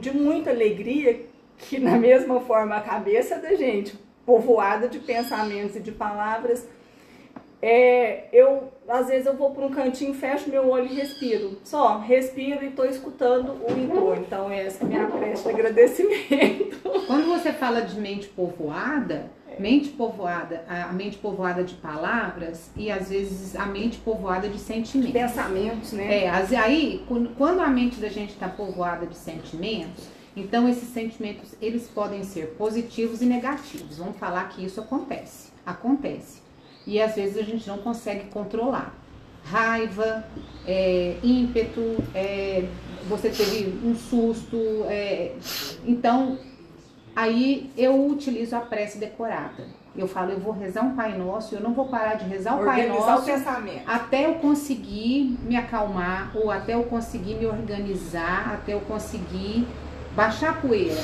[0.00, 1.20] de muita alegria
[1.58, 6.66] que na mesma forma a cabeça da gente povoada de pensamentos e de palavras
[7.62, 11.58] é, eu às vezes eu vou para um cantinho, fecho meu olho e respiro.
[11.62, 14.24] Só, respiro e estou escutando o entorno.
[14.26, 16.90] Então essa é a minha prece de agradecimento.
[17.06, 23.08] Quando você fala de mente povoada, mente povoada, a mente povoada de palavras e às
[23.08, 25.12] vezes a mente povoada de sentimentos.
[25.12, 26.24] Pensamentos, né?
[26.24, 31.54] É, aí, quando quando a mente da gente está povoada de sentimentos, então esses sentimentos
[31.62, 33.98] eles podem ser positivos e negativos.
[33.98, 35.52] Vamos falar que isso acontece.
[35.64, 36.42] Acontece.
[36.86, 38.94] E às vezes a gente não consegue controlar.
[39.44, 40.24] Raiva,
[40.66, 42.64] é, ímpeto, é,
[43.08, 44.56] você teve um susto.
[44.88, 45.32] é,
[45.84, 46.38] então,
[47.14, 49.66] aí eu utilizo a prece decorada.
[49.94, 52.64] Eu falo, eu vou rezar um Pai Nosso, eu não vou parar de rezar o
[52.64, 53.82] Pai o Nosso pensamento.
[53.86, 59.66] até eu conseguir me acalmar ou até eu conseguir me organizar, até eu conseguir
[60.16, 61.02] baixar a poeira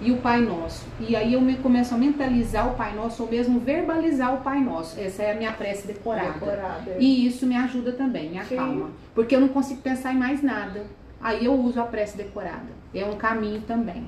[0.00, 0.86] e o Pai Nosso.
[0.98, 4.60] E aí eu me começo a mentalizar o Pai Nosso ou mesmo verbalizar o Pai
[4.60, 4.98] Nosso.
[4.98, 6.32] Essa é a minha prece decorada.
[6.32, 6.96] Decorada.
[6.98, 8.54] E isso me ajuda também, me Sim.
[8.54, 8.90] acalma.
[9.14, 10.84] Porque eu não consigo pensar em mais nada.
[11.20, 12.68] Aí eu uso a prece decorada.
[12.94, 14.06] É um caminho também.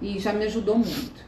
[0.00, 1.24] E já me ajudou muito.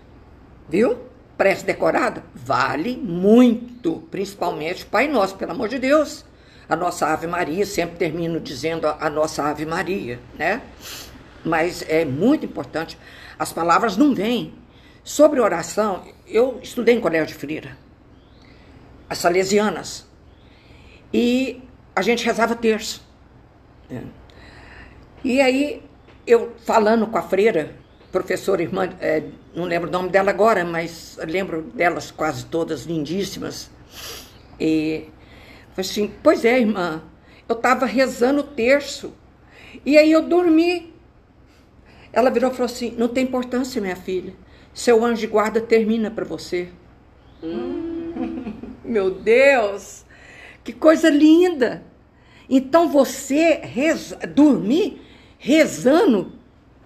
[0.69, 0.99] Viu?
[1.37, 6.25] Prece decorada vale muito, principalmente o Pai Nosso, pelo amor de Deus.
[6.69, 10.63] A nossa Ave Maria, sempre termino dizendo a, a nossa Ave Maria, né?
[11.45, 12.99] Mas é muito importante.
[13.39, 14.55] As palavras não vêm.
[15.03, 17.77] Sobre oração, eu estudei em colégio de freira,
[19.09, 20.07] as salesianas,
[21.13, 21.63] e
[21.95, 23.07] a gente rezava terço.
[23.91, 24.03] né?
[25.23, 25.83] E aí,
[26.27, 27.75] eu falando com a freira,
[28.11, 33.71] professora irmã, é, não lembro o nome dela agora, mas lembro delas quase todas lindíssimas.
[34.59, 35.09] E
[35.75, 37.03] falei assim: Pois é, irmã,
[37.49, 39.13] eu estava rezando o terço
[39.85, 40.94] e aí eu dormi.
[42.15, 44.35] Ela virou e falou assim: Não tem importância, minha filha.
[44.73, 46.69] Seu anjo de guarda termina para você.
[48.85, 50.05] Meu Deus!
[50.63, 51.83] Que coisa linda!
[52.49, 55.01] Então você reza, dormir
[55.39, 56.33] rezando,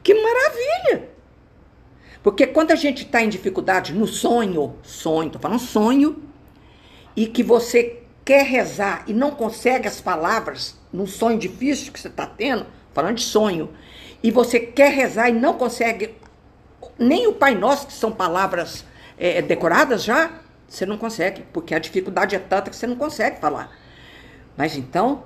[0.03, 1.11] que maravilha!
[2.23, 6.23] Porque quando a gente está em dificuldade no sonho, sonho, tô falando sonho,
[7.14, 12.09] e que você quer rezar e não consegue as palavras num sonho difícil que você
[12.09, 13.71] está tendo, falando de sonho,
[14.23, 16.15] e você quer rezar e não consegue
[16.99, 18.85] nem o Pai Nosso, que são palavras
[19.17, 20.31] é, decoradas já,
[20.69, 23.77] você não consegue, porque a dificuldade é tanta que você não consegue falar.
[24.57, 25.25] Mas então,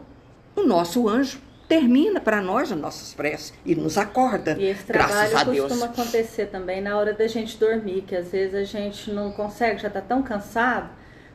[0.55, 5.17] o nosso anjo termina para nós as nossas preces e nos acorda, E esse graças
[5.17, 5.69] a trabalho Deus.
[5.69, 9.81] costuma acontecer também na hora da gente dormir, que às vezes a gente não consegue,
[9.81, 10.91] já está tão cansado,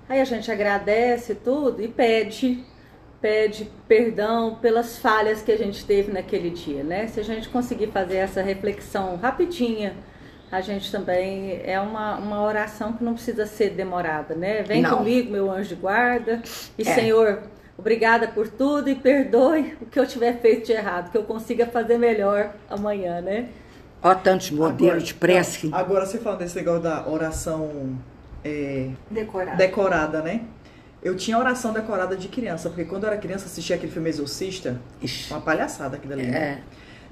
[0.08, 2.64] aí a gente agradece tudo e pede,
[3.22, 7.08] pede perdão pelas falhas que a gente teve naquele dia, né?
[7.08, 9.96] Se a gente conseguir fazer essa reflexão rapidinha,
[10.52, 14.62] a gente também é uma, uma oração que não precisa ser demorada, né?
[14.64, 14.98] Vem Não.
[14.98, 16.42] comigo, meu anjo de guarda,
[16.78, 16.94] e É.
[16.94, 17.42] Senhor,
[17.78, 21.66] obrigada por tudo e perdoe o que eu tiver feito de errado, que eu consiga
[21.66, 23.50] fazer melhor amanhã, né?
[24.02, 25.70] Ó, tantos modelos Agora- de prece.
[25.74, 27.98] Agora você falando desse negócio da oração
[28.46, 29.58] é, Decorado.
[29.58, 30.42] decorada, né?
[31.08, 34.78] Eu tinha oração decorada de criança, porque quando eu era criança assistia aquele filme Exorcista,
[35.02, 36.24] Ixi, uma palhaçada aquilo ali.
[36.24, 36.38] né?
[36.38, 36.60] é,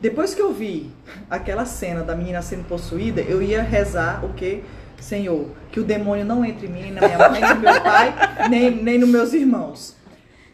[0.01, 0.91] Depois que eu vi
[1.29, 4.63] aquela cena da menina sendo possuída, eu ia rezar o quê?
[4.99, 7.81] Senhor, que o demônio não entre em mim, nem na minha mãe, nem no meu
[7.81, 8.13] pai,
[8.49, 9.94] nem, nem nos meus irmãos.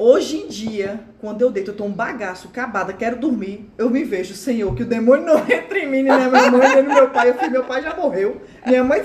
[0.03, 4.03] Hoje em dia, quando eu deito, eu tô um bagaço, acabada, quero dormir, eu me
[4.03, 6.91] vejo, Senhor, que o demônio não entra em mim, nem na minha mãe, nem no
[6.91, 7.29] meu pai.
[7.29, 9.03] Eu falei, meu pai já morreu, minha mãe.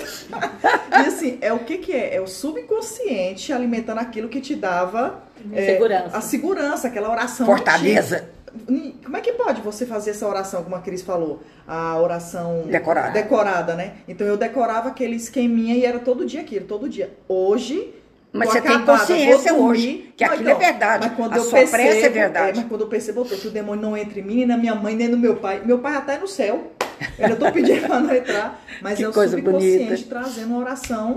[0.90, 2.14] e assim, é o que que é?
[2.14, 6.16] É o subconsciente alimentando aquilo que te dava é, Segurança.
[6.16, 7.44] a segurança, aquela oração.
[7.44, 8.30] Fortaleza.
[8.56, 8.96] antiga.
[9.04, 11.42] Como é que pode você fazer essa oração, como a Cris falou?
[11.68, 13.10] A oração Decorada.
[13.10, 13.96] decorada, né?
[14.08, 17.10] Então eu decorava aquele esqueminha e era todo dia aquilo, todo dia.
[17.28, 17.92] Hoje.
[18.36, 19.78] Mas tô você tem acabada, consciência vou dormir.
[19.80, 21.06] hoje que Não, aquilo é verdade.
[21.08, 22.58] Mas quando A eu sua percebo, prece é verdade.
[22.60, 24.74] mas quando eu percebo doutor, que o demônio não entra em mim, nem na minha
[24.74, 25.62] mãe, nem no meu pai.
[25.64, 26.72] Meu pai até no céu.
[27.18, 28.60] Eu tô pedindo pra não entrar.
[28.80, 30.08] Mas Que é o coisa subconsciente bonita.
[30.08, 31.14] trazendo uma oração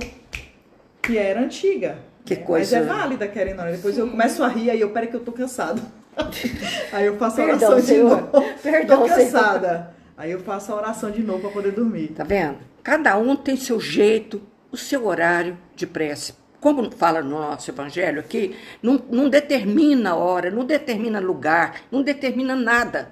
[1.01, 1.97] que era antiga.
[2.25, 2.41] Que né?
[2.43, 3.71] coisa- Mas é válida, querendo ou não.
[3.71, 5.81] Depois eu começo a rir, aí eu, peraí que eu tô cansado.
[6.91, 8.09] aí eu faço a Perdão, oração de Senhor.
[8.33, 8.45] novo.
[8.61, 9.19] Perdão, tô Senhor.
[9.31, 9.93] cansada.
[10.17, 12.09] Aí eu faço a oração de novo pra poder dormir.
[12.09, 12.57] Tá vendo?
[12.83, 16.33] Cada um tem seu jeito, o seu horário de prece.
[16.59, 22.55] Como fala no nosso evangelho aqui, não, não determina hora, não determina lugar, não determina
[22.55, 23.11] nada.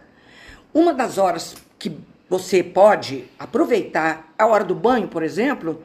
[0.74, 1.98] Uma das horas que
[2.30, 5.82] você pode aproveitar, a hora do banho, por exemplo,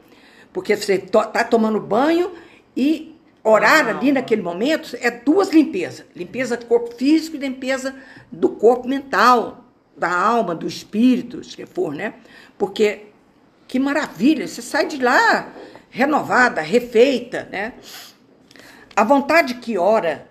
[0.51, 2.33] porque você está tomando banho
[2.75, 7.95] e orar ali naquele momento é duas limpezas: limpeza do corpo físico e limpeza
[8.31, 12.15] do corpo mental, da alma, do espírito, se for, né?
[12.57, 13.07] Porque
[13.67, 15.51] que maravilha, você sai de lá
[15.93, 17.73] renovada, refeita, né?
[18.95, 20.27] A vontade que ora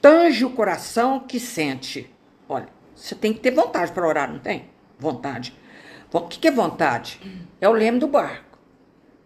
[0.00, 2.08] tange o coração que sente.
[2.48, 4.70] Olha, você tem que ter vontade para orar, não tem?
[4.96, 5.58] Vontade.
[6.12, 7.20] O que é vontade?
[7.60, 8.58] É o leme do barco.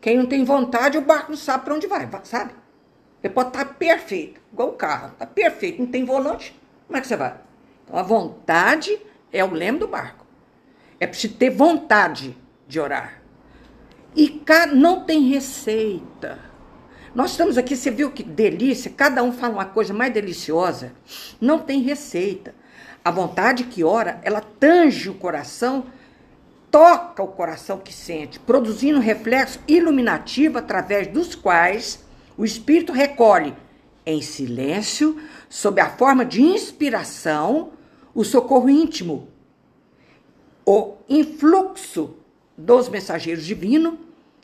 [0.00, 2.54] Quem não tem vontade, o barco não sabe para onde vai, sabe?
[3.22, 7.07] Ele pode estar perfeito, igual o carro, está perfeito, não tem volante, como é que
[7.07, 7.35] você vai?
[7.85, 8.98] Então a vontade
[9.33, 10.26] é o leme do barco.
[10.98, 13.24] É preciso ter vontade de orar.
[14.16, 16.38] E não tem receita.
[17.14, 20.92] Nós estamos aqui, você viu que delícia, cada um fala uma coisa mais deliciosa.
[21.40, 22.55] Não tem receita.
[23.05, 25.87] A vontade que ora, ela tange o coração,
[26.70, 32.05] toca o coração que sente, produzindo reflexo iluminativo através dos quais
[32.37, 33.55] o espírito recolhe
[34.07, 37.72] em silêncio, sob a forma de inspiração,
[38.14, 39.29] o socorro íntimo,
[40.66, 42.16] o influxo
[42.57, 43.95] dos mensageiros divinos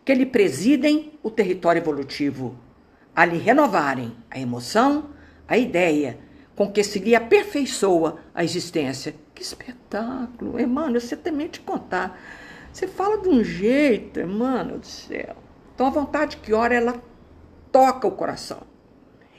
[0.04, 2.58] que lhe presidem o território evolutivo,
[3.14, 5.10] a lhe renovarem a emoção,
[5.46, 6.18] a ideia,
[6.56, 9.14] com que se lhe aperfeiçoa a existência.
[9.34, 10.60] Que espetáculo!
[10.60, 12.20] Emmanuel, você também te contar.
[12.72, 15.36] Você fala de um jeito, Emmanuel do céu.
[15.74, 17.02] Então a vontade que ora, ela
[17.72, 18.62] toca o coração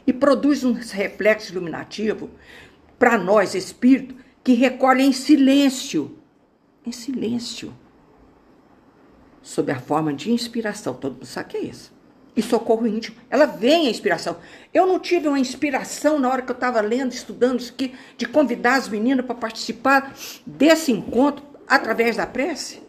[0.06, 2.30] e produz um reflexo iluminativo
[2.98, 6.18] para nós, espírito, que recolhe em silêncio,
[6.86, 7.74] em silêncio,
[9.42, 10.94] sob a forma de inspiração.
[10.94, 11.94] Todo mundo sabe que é isso.
[12.36, 13.18] E socorro íntimo.
[13.30, 14.38] Ela vem a inspiração.
[14.74, 18.26] Eu não tive uma inspiração na hora que eu estava lendo, estudando isso aqui, de
[18.26, 20.14] convidar as meninas para participar
[20.46, 22.82] desse encontro através da prece.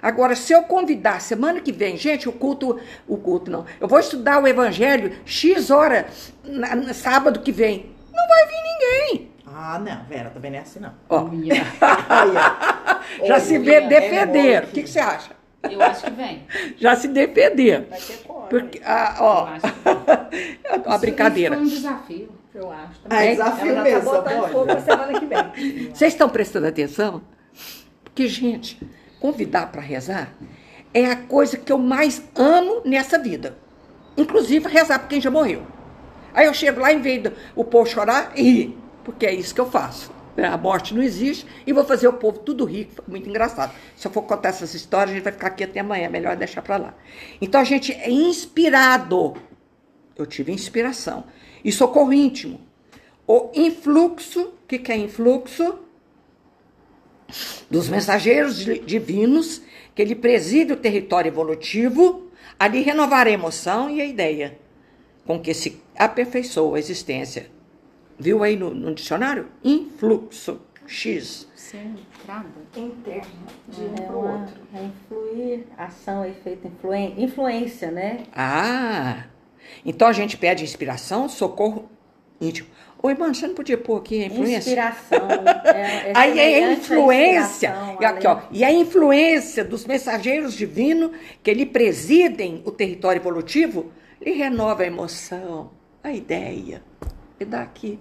[0.00, 3.98] Agora, se eu convidar semana que vem, gente, o culto, o culto não, eu vou
[3.98, 6.06] estudar o evangelho X hora
[6.44, 9.30] na, na sábado que vem, não vai vir ninguém.
[9.46, 10.92] Ah, não, Vera, também não é assim, não.
[11.08, 11.54] Ó, Olha,
[13.24, 14.64] já se vê defender.
[14.64, 15.36] O que, que você acha?
[15.70, 16.46] Eu acho que vem.
[16.78, 17.86] Já se defender.
[17.90, 18.46] Vai ter cor.
[18.48, 21.56] Porque, ah, ó, Eu acho que é uma brincadeira.
[21.56, 22.28] Foi um desafio.
[22.54, 23.00] Eu acho.
[23.10, 25.90] Ah, é desafio Ela mesmo, tá botando fogo semana que vem.
[25.92, 27.22] Vocês estão prestando atenção?
[28.04, 28.80] Porque, gente,
[29.20, 30.32] convidar para rezar
[30.94, 33.58] é a coisa que eu mais amo nessa vida.
[34.16, 35.62] Inclusive rezar por quem já morreu.
[36.32, 38.78] Aí eu chego lá, em vez do o povo chorar, e rir.
[39.04, 40.10] Porque é isso que eu faço.
[40.36, 40.46] Né?
[40.46, 43.74] A morte não existe e vou fazer o povo tudo foi muito engraçado.
[43.96, 46.62] Se eu for contar essas histórias, a gente vai ficar aqui até amanhã, melhor deixar
[46.62, 46.94] para lá.
[47.40, 49.34] Então a gente é inspirado.
[50.16, 51.24] Eu tive inspiração.
[51.64, 52.60] E socorro íntimo.
[53.26, 55.80] O influxo, o que, que é influxo?
[57.68, 59.60] dos mensageiros di- divinos
[59.94, 64.58] que lhe preside o território evolutivo, a lhe renovar a emoção e a ideia,
[65.26, 67.50] com que se aperfeiçoa a existência.
[68.18, 69.46] Viu aí no, no dicionário?
[69.62, 71.46] Influxo, X.
[71.54, 72.46] Sim, entrada.
[72.76, 73.26] Interno,
[73.68, 74.54] de um É pro uma, outro.
[74.74, 78.24] é influir, ação, efeito, influen, influência, né?
[78.34, 79.24] Ah,
[79.84, 81.90] então a gente pede inspiração, socorro
[82.40, 82.68] íntimo.
[83.02, 84.58] Oi, mano, você não podia pôr aqui a influência?
[84.58, 85.28] Inspiração.
[85.66, 91.10] É, é Aí é influência, e, aqui, ó, e a influência dos mensageiros divinos
[91.42, 95.70] que lhe presidem o território evolutivo, lhe renova a emoção,
[96.02, 96.82] a ideia.
[97.38, 97.98] E daqui.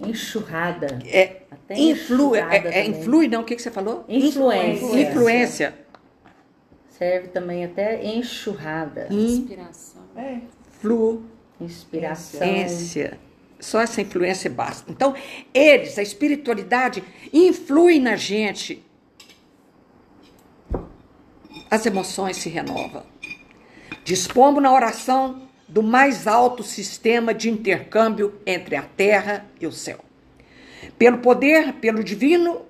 [0.00, 0.98] Enxurrada.
[1.06, 4.04] É, Até influi, enxurrada é, é influi, não, o que, que você falou?
[4.08, 5.00] Influência.
[5.00, 5.74] Influência.
[6.88, 9.08] Serve também até enxurrada.
[9.10, 10.02] Inspiração.
[10.16, 10.40] É.
[10.68, 11.24] Influ,
[11.60, 12.40] Inspiração.
[12.40, 13.18] Influência.
[13.60, 14.90] Só essa influência basta.
[14.90, 15.14] Então,
[15.52, 17.02] eles, a espiritualidade,
[17.32, 18.84] influi na gente.
[21.70, 23.04] As emoções se renovam.
[24.04, 29.98] Dispomos na oração do mais alto sistema de intercâmbio entre a terra e o céu.
[30.98, 32.62] Pelo poder, pelo divino,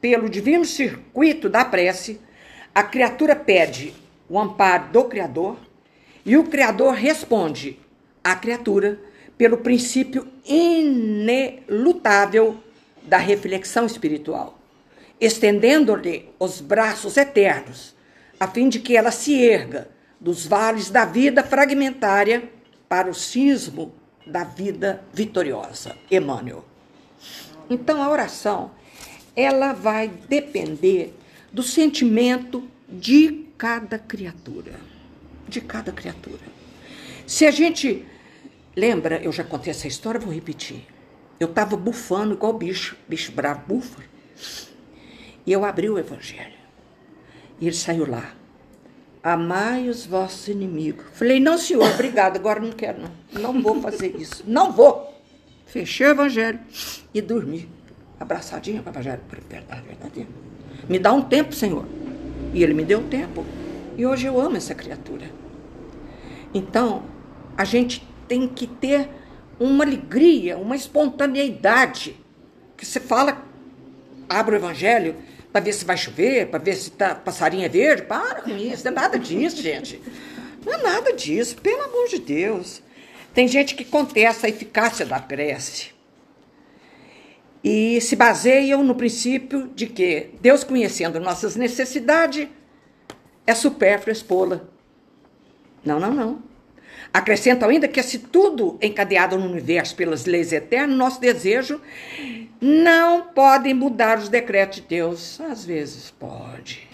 [0.00, 2.20] pelo divino circuito da prece,
[2.74, 3.94] a criatura pede
[4.28, 5.56] o amparo do Criador
[6.24, 7.80] e o Criador responde
[8.22, 9.00] à criatura
[9.38, 12.58] pelo princípio inelutável
[13.02, 14.58] da reflexão espiritual,
[15.20, 17.94] estendendo-lhe os braços eternos,
[18.38, 19.95] a fim de que ela se erga
[20.26, 22.50] dos vales da vida fragmentária
[22.88, 23.94] para o sismo
[24.26, 25.96] da vida vitoriosa.
[26.10, 26.64] Emmanuel.
[27.70, 28.72] Então a oração,
[29.36, 31.14] ela vai depender
[31.52, 34.80] do sentimento de cada criatura,
[35.46, 36.42] de cada criatura.
[37.24, 38.04] Se a gente
[38.74, 40.88] lembra, eu já contei essa história, vou repetir.
[41.38, 44.02] Eu estava bufando igual bicho, bicho bravo, bufa.
[45.46, 46.58] E eu abri o evangelho.
[47.60, 48.35] E ele saiu lá.
[49.26, 51.04] Amai os vossos inimigos.
[51.12, 53.42] Falei, não, senhor, obrigado, agora não quero, não.
[53.42, 54.44] Não vou fazer isso.
[54.46, 55.20] Não vou.
[55.66, 56.60] Fechei o evangelho
[57.12, 57.68] e dormi.
[58.20, 59.20] Abraçadinho com o evangelho.
[59.50, 60.28] Verdade, verdadeira.
[60.88, 61.84] Me dá um tempo, senhor.
[62.54, 63.44] E ele me deu tempo.
[63.96, 65.28] E hoje eu amo essa criatura.
[66.54, 67.02] Então,
[67.58, 69.08] a gente tem que ter
[69.58, 72.16] uma alegria, uma espontaneidade.
[72.76, 73.44] Que você fala,
[74.28, 75.16] abre o evangelho
[75.56, 78.02] para ver se vai chover, para ver se tá, passarinho é verde.
[78.02, 80.02] Para com isso, não é nada disso, gente.
[80.62, 82.82] Não é nada disso, pelo amor de Deus.
[83.32, 85.94] Tem gente que contesta a eficácia da prece.
[87.64, 92.48] E se baseiam no princípio de que Deus, conhecendo nossas necessidades,
[93.46, 94.60] é supérfluo expô-la.
[95.82, 96.42] Não, não, não.
[97.16, 101.80] Acrescentam ainda que se tudo encadeado no universo pelas leis eternas, nosso desejo
[102.60, 105.40] não pode mudar os decretos de Deus.
[105.40, 106.86] Às vezes pode.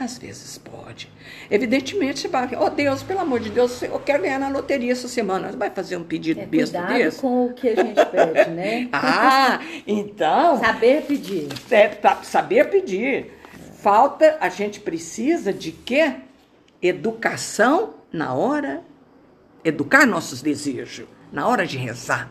[0.00, 1.08] Às vezes pode.
[1.48, 5.52] Evidentemente, oh Deus, pelo amor de Deus, eu quero ganhar na loteria essa semana.
[5.52, 7.20] Vai fazer um pedido É, besta cuidado desse?
[7.20, 8.88] com o que a gente pede, né?
[8.92, 10.58] Ah, então.
[10.58, 11.46] Saber pedir.
[11.70, 11.88] É,
[12.24, 13.30] saber pedir.
[13.76, 16.14] Falta, a gente precisa de quê?
[16.82, 18.82] Educação na hora,
[19.64, 22.30] educar nossos desejos, na hora de rezar.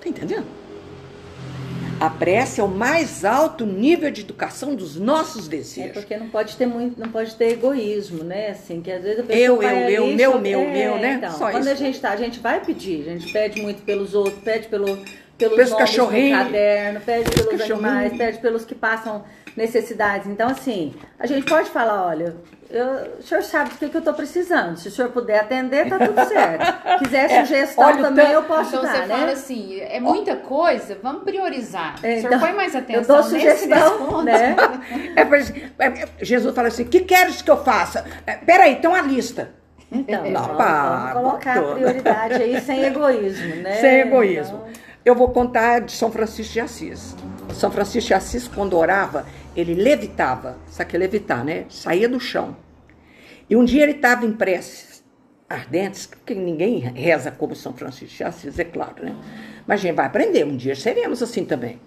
[0.00, 0.46] Tá entendendo?
[2.00, 5.92] A prece é o mais alto nível de educação dos nossos É desejos.
[5.92, 8.48] porque não pode ter muito, não pode ter egoísmo, né?
[8.52, 10.96] Assim, que às vezes a pessoa Eu, vai eu, ali eu, meu, meu, é, meu,
[10.98, 11.14] né?
[11.18, 11.72] Então, Só quando isso.
[11.72, 14.98] a gente tá, a gente vai pedir, a gente pede muito pelos outros, pede pelo
[15.48, 16.38] pelos cachorrinhos.
[16.38, 17.88] no caderno, pede pelos Cachorrinho.
[17.88, 19.24] animais, pede pelos que passam
[19.56, 20.26] necessidades.
[20.26, 22.36] Então, assim, a gente pode falar, olha,
[22.70, 24.76] eu- o senhor sabe do que, que eu tô precisando.
[24.76, 26.98] Se o senhor puder atender, tá tudo certo.
[27.02, 29.18] Quiser É, sugestão o também, tanto- eu posso Então dar, você né?
[29.18, 31.96] fala assim, é muita coisa, vamos priorizar.
[32.02, 34.22] É, o senhor então, põe mais eu atenção dou nesse, sugestão, ponto.
[34.22, 34.56] né?
[35.16, 38.04] É, é, Jesus fala assim: que queres que eu faça?
[38.26, 39.50] É, peraí, tem uma lista.
[39.92, 43.72] Então, Não, vamos, pá, vamos colocar a prioridade aí sem egoísmo, né?
[43.74, 44.58] Sem egoísmo.
[44.70, 47.16] Então, Eu vou contar de São Francisco de Assis.
[47.54, 49.26] São Francisco de Assis, quando orava,
[49.56, 50.58] ele levitava.
[50.68, 51.64] Sabe que é levitar, né?
[51.70, 52.54] Saía do chão.
[53.48, 55.02] E um dia ele estava em preces
[55.48, 59.16] ardentes, porque ninguém reza como São Francisco de Assis, é claro, né?
[59.66, 61.80] Mas a gente vai aprender, um dia seremos assim também.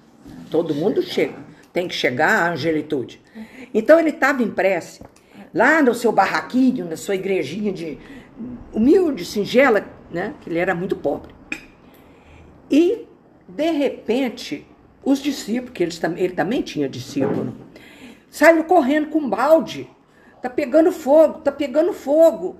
[0.49, 1.35] Todo mundo chega,
[1.71, 3.21] tem que chegar à angelitude.
[3.73, 5.01] Então ele estava em prece,
[5.53, 7.97] lá no seu barraquinho, na sua igrejinha de
[8.73, 10.33] humilde, singela, né?
[10.41, 11.32] Que ele era muito pobre.
[12.69, 13.07] E,
[13.47, 14.67] de repente,
[15.03, 17.55] os discípulos, que eles, ele também tinha discípulo,
[18.29, 19.89] saíram correndo com um balde.
[20.41, 22.57] Tá pegando fogo, tá pegando fogo.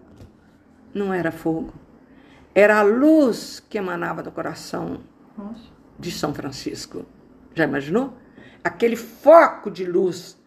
[0.94, 1.74] Não era fogo.
[2.56, 5.02] Era a luz que emanava do coração
[5.98, 7.06] de São Francisco.
[7.56, 8.14] Já imaginou?
[8.64, 10.38] Aquele foco de luz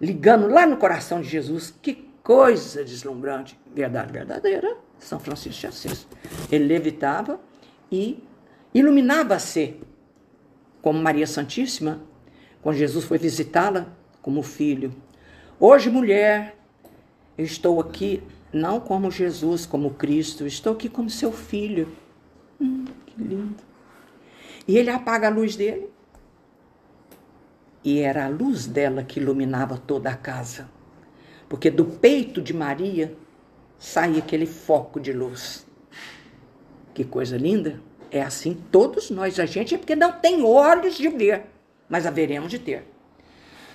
[0.00, 1.74] ligando lá no coração de Jesus.
[1.82, 3.58] Que coisa deslumbrante.
[3.74, 4.76] Verdade verdadeira.
[4.98, 6.06] São Francisco de Assis.
[6.50, 7.40] Ele levitava
[7.90, 8.22] e
[8.74, 9.76] iluminava-se
[10.82, 12.00] como Maria Santíssima,
[12.62, 13.88] quando Jesus foi visitá-la
[14.22, 14.94] como filho.
[15.58, 16.56] Hoje, mulher,
[17.36, 21.88] eu estou aqui não como Jesus, como Cristo, estou aqui como seu filho.
[22.60, 23.56] Hum, que lindo.
[24.66, 25.90] E ele apaga a luz dele.
[27.84, 30.68] E era a luz dela que iluminava toda a casa.
[31.48, 33.16] Porque do peito de Maria
[33.78, 35.66] saía aquele foco de luz.
[36.92, 37.80] Que coisa linda.
[38.16, 39.38] É assim todos nós.
[39.38, 41.42] A gente é porque não tem olhos de ver,
[41.86, 42.82] mas haveremos de ter.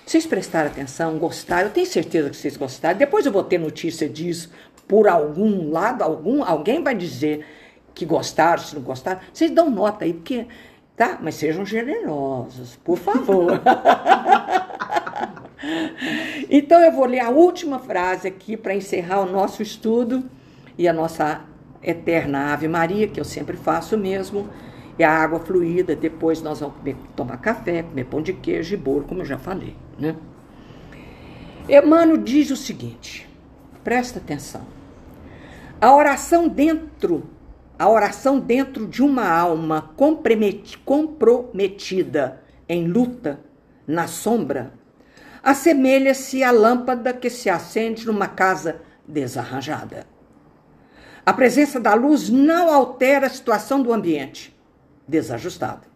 [0.04, 1.68] Vocês prestaram atenção, gostaram?
[1.68, 2.98] Eu tenho certeza que vocês gostaram.
[2.98, 4.50] Depois eu vou ter notícia disso
[4.88, 7.46] por algum lado, algum, alguém vai dizer
[7.94, 10.46] que gostaram, se não gostaram, vocês dão nota aí, porque.
[10.96, 11.18] Tá?
[11.22, 13.62] Mas sejam generosos, por favor.
[16.50, 20.28] então eu vou ler a última frase aqui para encerrar o nosso estudo
[20.76, 21.40] e a nossa
[21.82, 24.48] eterna Ave Maria, que eu sempre faço mesmo,
[24.98, 25.96] é a água fluida.
[25.96, 29.38] Depois nós vamos comer, tomar café, comer pão de queijo e bolo, como eu já
[29.38, 29.74] falei.
[29.98, 30.14] Né?
[31.68, 33.28] Emmanuel diz o seguinte:
[33.82, 34.62] presta atenção.
[35.80, 37.24] A oração dentro,
[37.78, 39.90] a oração dentro de uma alma
[40.84, 43.40] comprometida em luta,
[43.86, 44.72] na sombra,
[45.42, 50.11] assemelha-se à lâmpada que se acende numa casa desarranjada.
[51.24, 54.54] A presença da luz não altera a situação do ambiente
[55.06, 55.86] desajustado,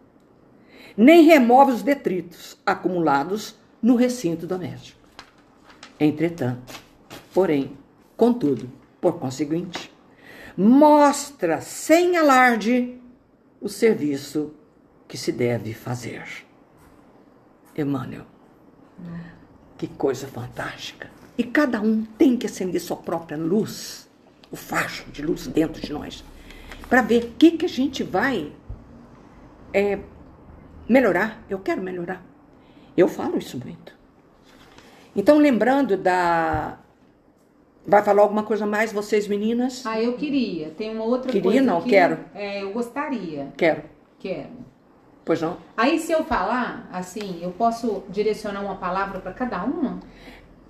[0.95, 4.99] nem remove os detritos acumulados no recinto doméstico.
[5.99, 6.73] Entretanto,
[7.33, 7.77] porém,
[8.15, 8.71] contudo,
[9.01, 9.93] por conseguinte,
[10.55, 12.99] mostra sem alarde
[13.59, 14.53] o serviço
[15.07, 16.23] que se deve fazer.
[17.75, 18.25] Emmanuel,
[19.77, 21.09] que coisa fantástica.
[21.37, 24.06] E cada um tem que acender sua própria luz,
[24.51, 26.23] o facho de luz dentro de nós,
[26.89, 28.51] para ver o que, que a gente vai
[29.73, 29.99] é,
[30.87, 31.43] melhorar.
[31.49, 32.23] Eu quero melhorar.
[32.95, 33.95] Eu falo isso muito.
[35.15, 36.79] Então, lembrando da.
[37.85, 39.85] Vai falar alguma coisa mais, vocês meninas?
[39.85, 40.71] Ah, eu queria.
[40.71, 41.61] Tem uma outra Queria, coisa.
[41.61, 42.19] não, que, quero.
[42.35, 43.53] É, eu gostaria.
[43.55, 43.83] Quero.
[44.19, 44.49] Quero.
[45.23, 45.57] Pois não?
[45.75, 49.99] Aí, se eu falar, assim, eu posso direcionar uma palavra para cada uma?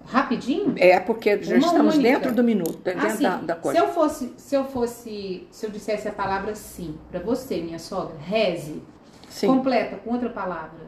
[0.07, 0.73] Rapidinho?
[0.77, 2.09] É porque já Uma estamos única.
[2.13, 3.79] dentro do minuto, dentro Assim, da, da se coisa.
[3.79, 8.15] eu fosse, se eu fosse, se eu dissesse a palavra sim para você, minha sogra,
[8.17, 8.81] reze,
[9.29, 10.87] Sim, completa com outra palavra.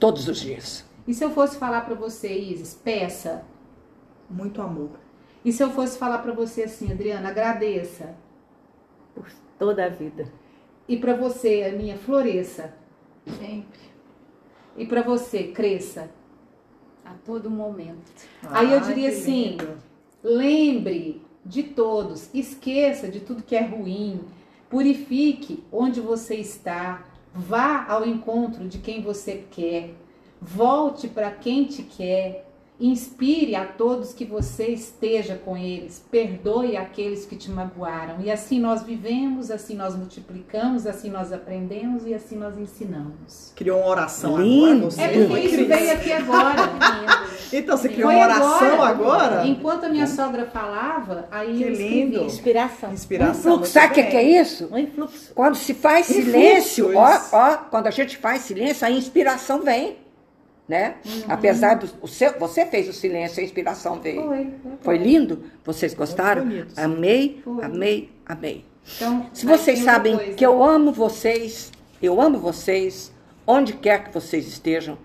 [0.00, 0.84] todos os dias.
[1.06, 3.44] E se eu fosse falar para você, Isis, peça.
[4.30, 4.92] Muito amor.
[5.44, 8.14] E se eu fosse falar para você assim, Adriana, agradeça.
[9.14, 9.26] Por
[9.58, 10.26] toda a vida.
[10.88, 12.74] E para você, Aninha, floresça.
[13.26, 13.80] Sempre.
[14.78, 16.08] E para você, cresça.
[17.04, 18.12] A todo momento.
[18.50, 19.68] Aí eu diria assim, lindo.
[20.22, 24.20] Lembre de todos, esqueça de tudo que é ruim,
[24.70, 29.90] purifique onde você está, vá ao encontro de quem você quer,
[30.40, 32.43] volte para quem te quer,
[32.80, 38.16] inspire a todos que você esteja com eles, perdoe aqueles que te magoaram.
[38.20, 43.52] E assim nós vivemos, assim nós multiplicamos, assim nós aprendemos e assim nós ensinamos.
[43.54, 44.86] Criou uma oração Lindo.
[44.86, 45.68] agora, você É porque isso Cris.
[45.68, 46.62] veio aqui agora.
[47.52, 48.88] Então, você criou Foi uma oração agora.
[48.88, 49.46] agora?
[49.46, 51.94] Enquanto a minha sogra falava, aí Que eu escrevi.
[52.00, 52.24] lindo.
[52.24, 52.92] Inspiração.
[52.92, 53.38] Inspiração.
[53.38, 54.10] Influxo, muito sabe o que, bem.
[54.10, 54.68] que é isso?
[54.72, 55.32] Um influxo.
[55.34, 59.96] Quando se faz Influxo, silêncio, ó, ó, quando a gente faz silêncio, a inspiração vem,
[60.68, 60.94] né?
[61.04, 61.22] Uhum.
[61.28, 64.22] Apesar do o seu, você fez o silêncio, a inspiração veio.
[64.22, 64.52] Foi.
[64.80, 65.44] Foi lindo?
[65.64, 66.44] Vocês gostaram?
[66.44, 66.72] bonito.
[66.78, 67.64] Amei, Foi.
[67.64, 68.64] amei, amei.
[68.96, 70.32] Então, Se vocês sabem coisa.
[70.34, 71.70] que eu amo vocês,
[72.02, 73.12] eu amo vocês,
[73.46, 74.98] onde quer que vocês estejam,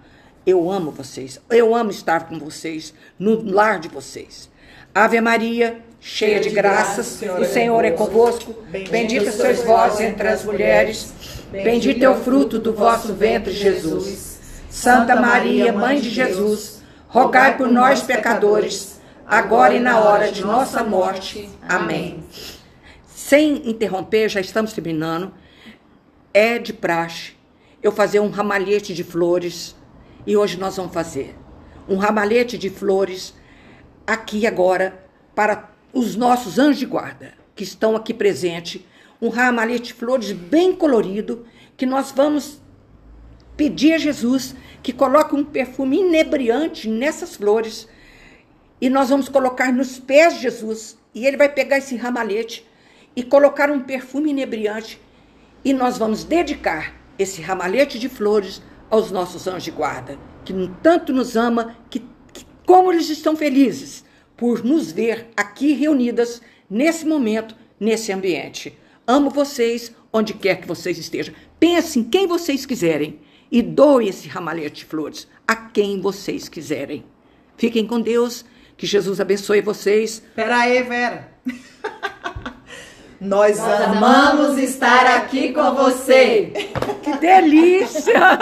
[0.46, 1.40] eu amo vocês.
[1.50, 4.50] Eu amo estar com vocês, no lar de vocês.
[4.94, 8.56] Ave Maria, cheia de graças, o Senhor é convosco.
[8.70, 11.14] Bendita sois vós entre as mulheres,
[11.52, 14.29] bendito é o fruto do vosso ventre, Jesus.
[14.70, 20.84] Santa Maria, Mãe de Jesus, rogai por nós, pecadores, agora e na hora de nossa
[20.84, 21.50] morte.
[21.68, 22.24] Amém.
[23.08, 25.34] Sem interromper, já estamos terminando.
[26.32, 27.34] É de praxe
[27.82, 29.76] eu fazer um ramalhete de flores
[30.26, 31.36] e hoje nós vamos fazer
[31.88, 33.34] um ramalhete de flores
[34.06, 35.04] aqui agora
[35.34, 38.84] para os nossos anjos de guarda que estão aqui presentes.
[39.20, 42.62] Um ramalhete de flores bem colorido que nós vamos
[43.60, 47.90] pedir a Jesus que coloque um perfume inebriante nessas flores
[48.80, 52.66] e nós vamos colocar nos pés de Jesus e ele vai pegar esse ramalhete
[53.14, 55.02] e colocar um perfume inebriante
[55.66, 61.12] e nós vamos dedicar esse ramalhete de flores aos nossos anjos de guarda, que tanto
[61.12, 62.00] nos ama, que,
[62.32, 64.06] que como eles estão felizes
[64.38, 68.78] por nos ver aqui reunidas nesse momento, nesse ambiente.
[69.06, 71.36] Amo vocês onde quer que vocês estejam.
[71.60, 73.20] Pensem quem vocês quiserem
[73.52, 77.04] e doe esse ramalhete de flores a quem vocês quiserem.
[77.58, 78.46] Fiquem com Deus,
[78.78, 80.22] que Jesus abençoe vocês.
[80.36, 81.32] Pera aí, Vera.
[83.20, 86.54] Nós amamos estar aqui com você.
[87.02, 88.38] Que delícia!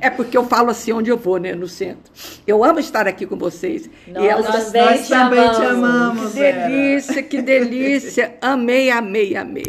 [0.00, 1.52] É porque eu falo assim onde eu vou, né?
[1.52, 2.10] No centro.
[2.46, 3.90] Eu amo estar aqui com vocês.
[4.06, 5.66] Nós e elas também Nós te também te amamos.
[5.66, 6.32] amamos.
[6.32, 6.68] Que Vera.
[6.68, 8.34] delícia, que delícia.
[8.40, 9.62] Amei, amei, amei.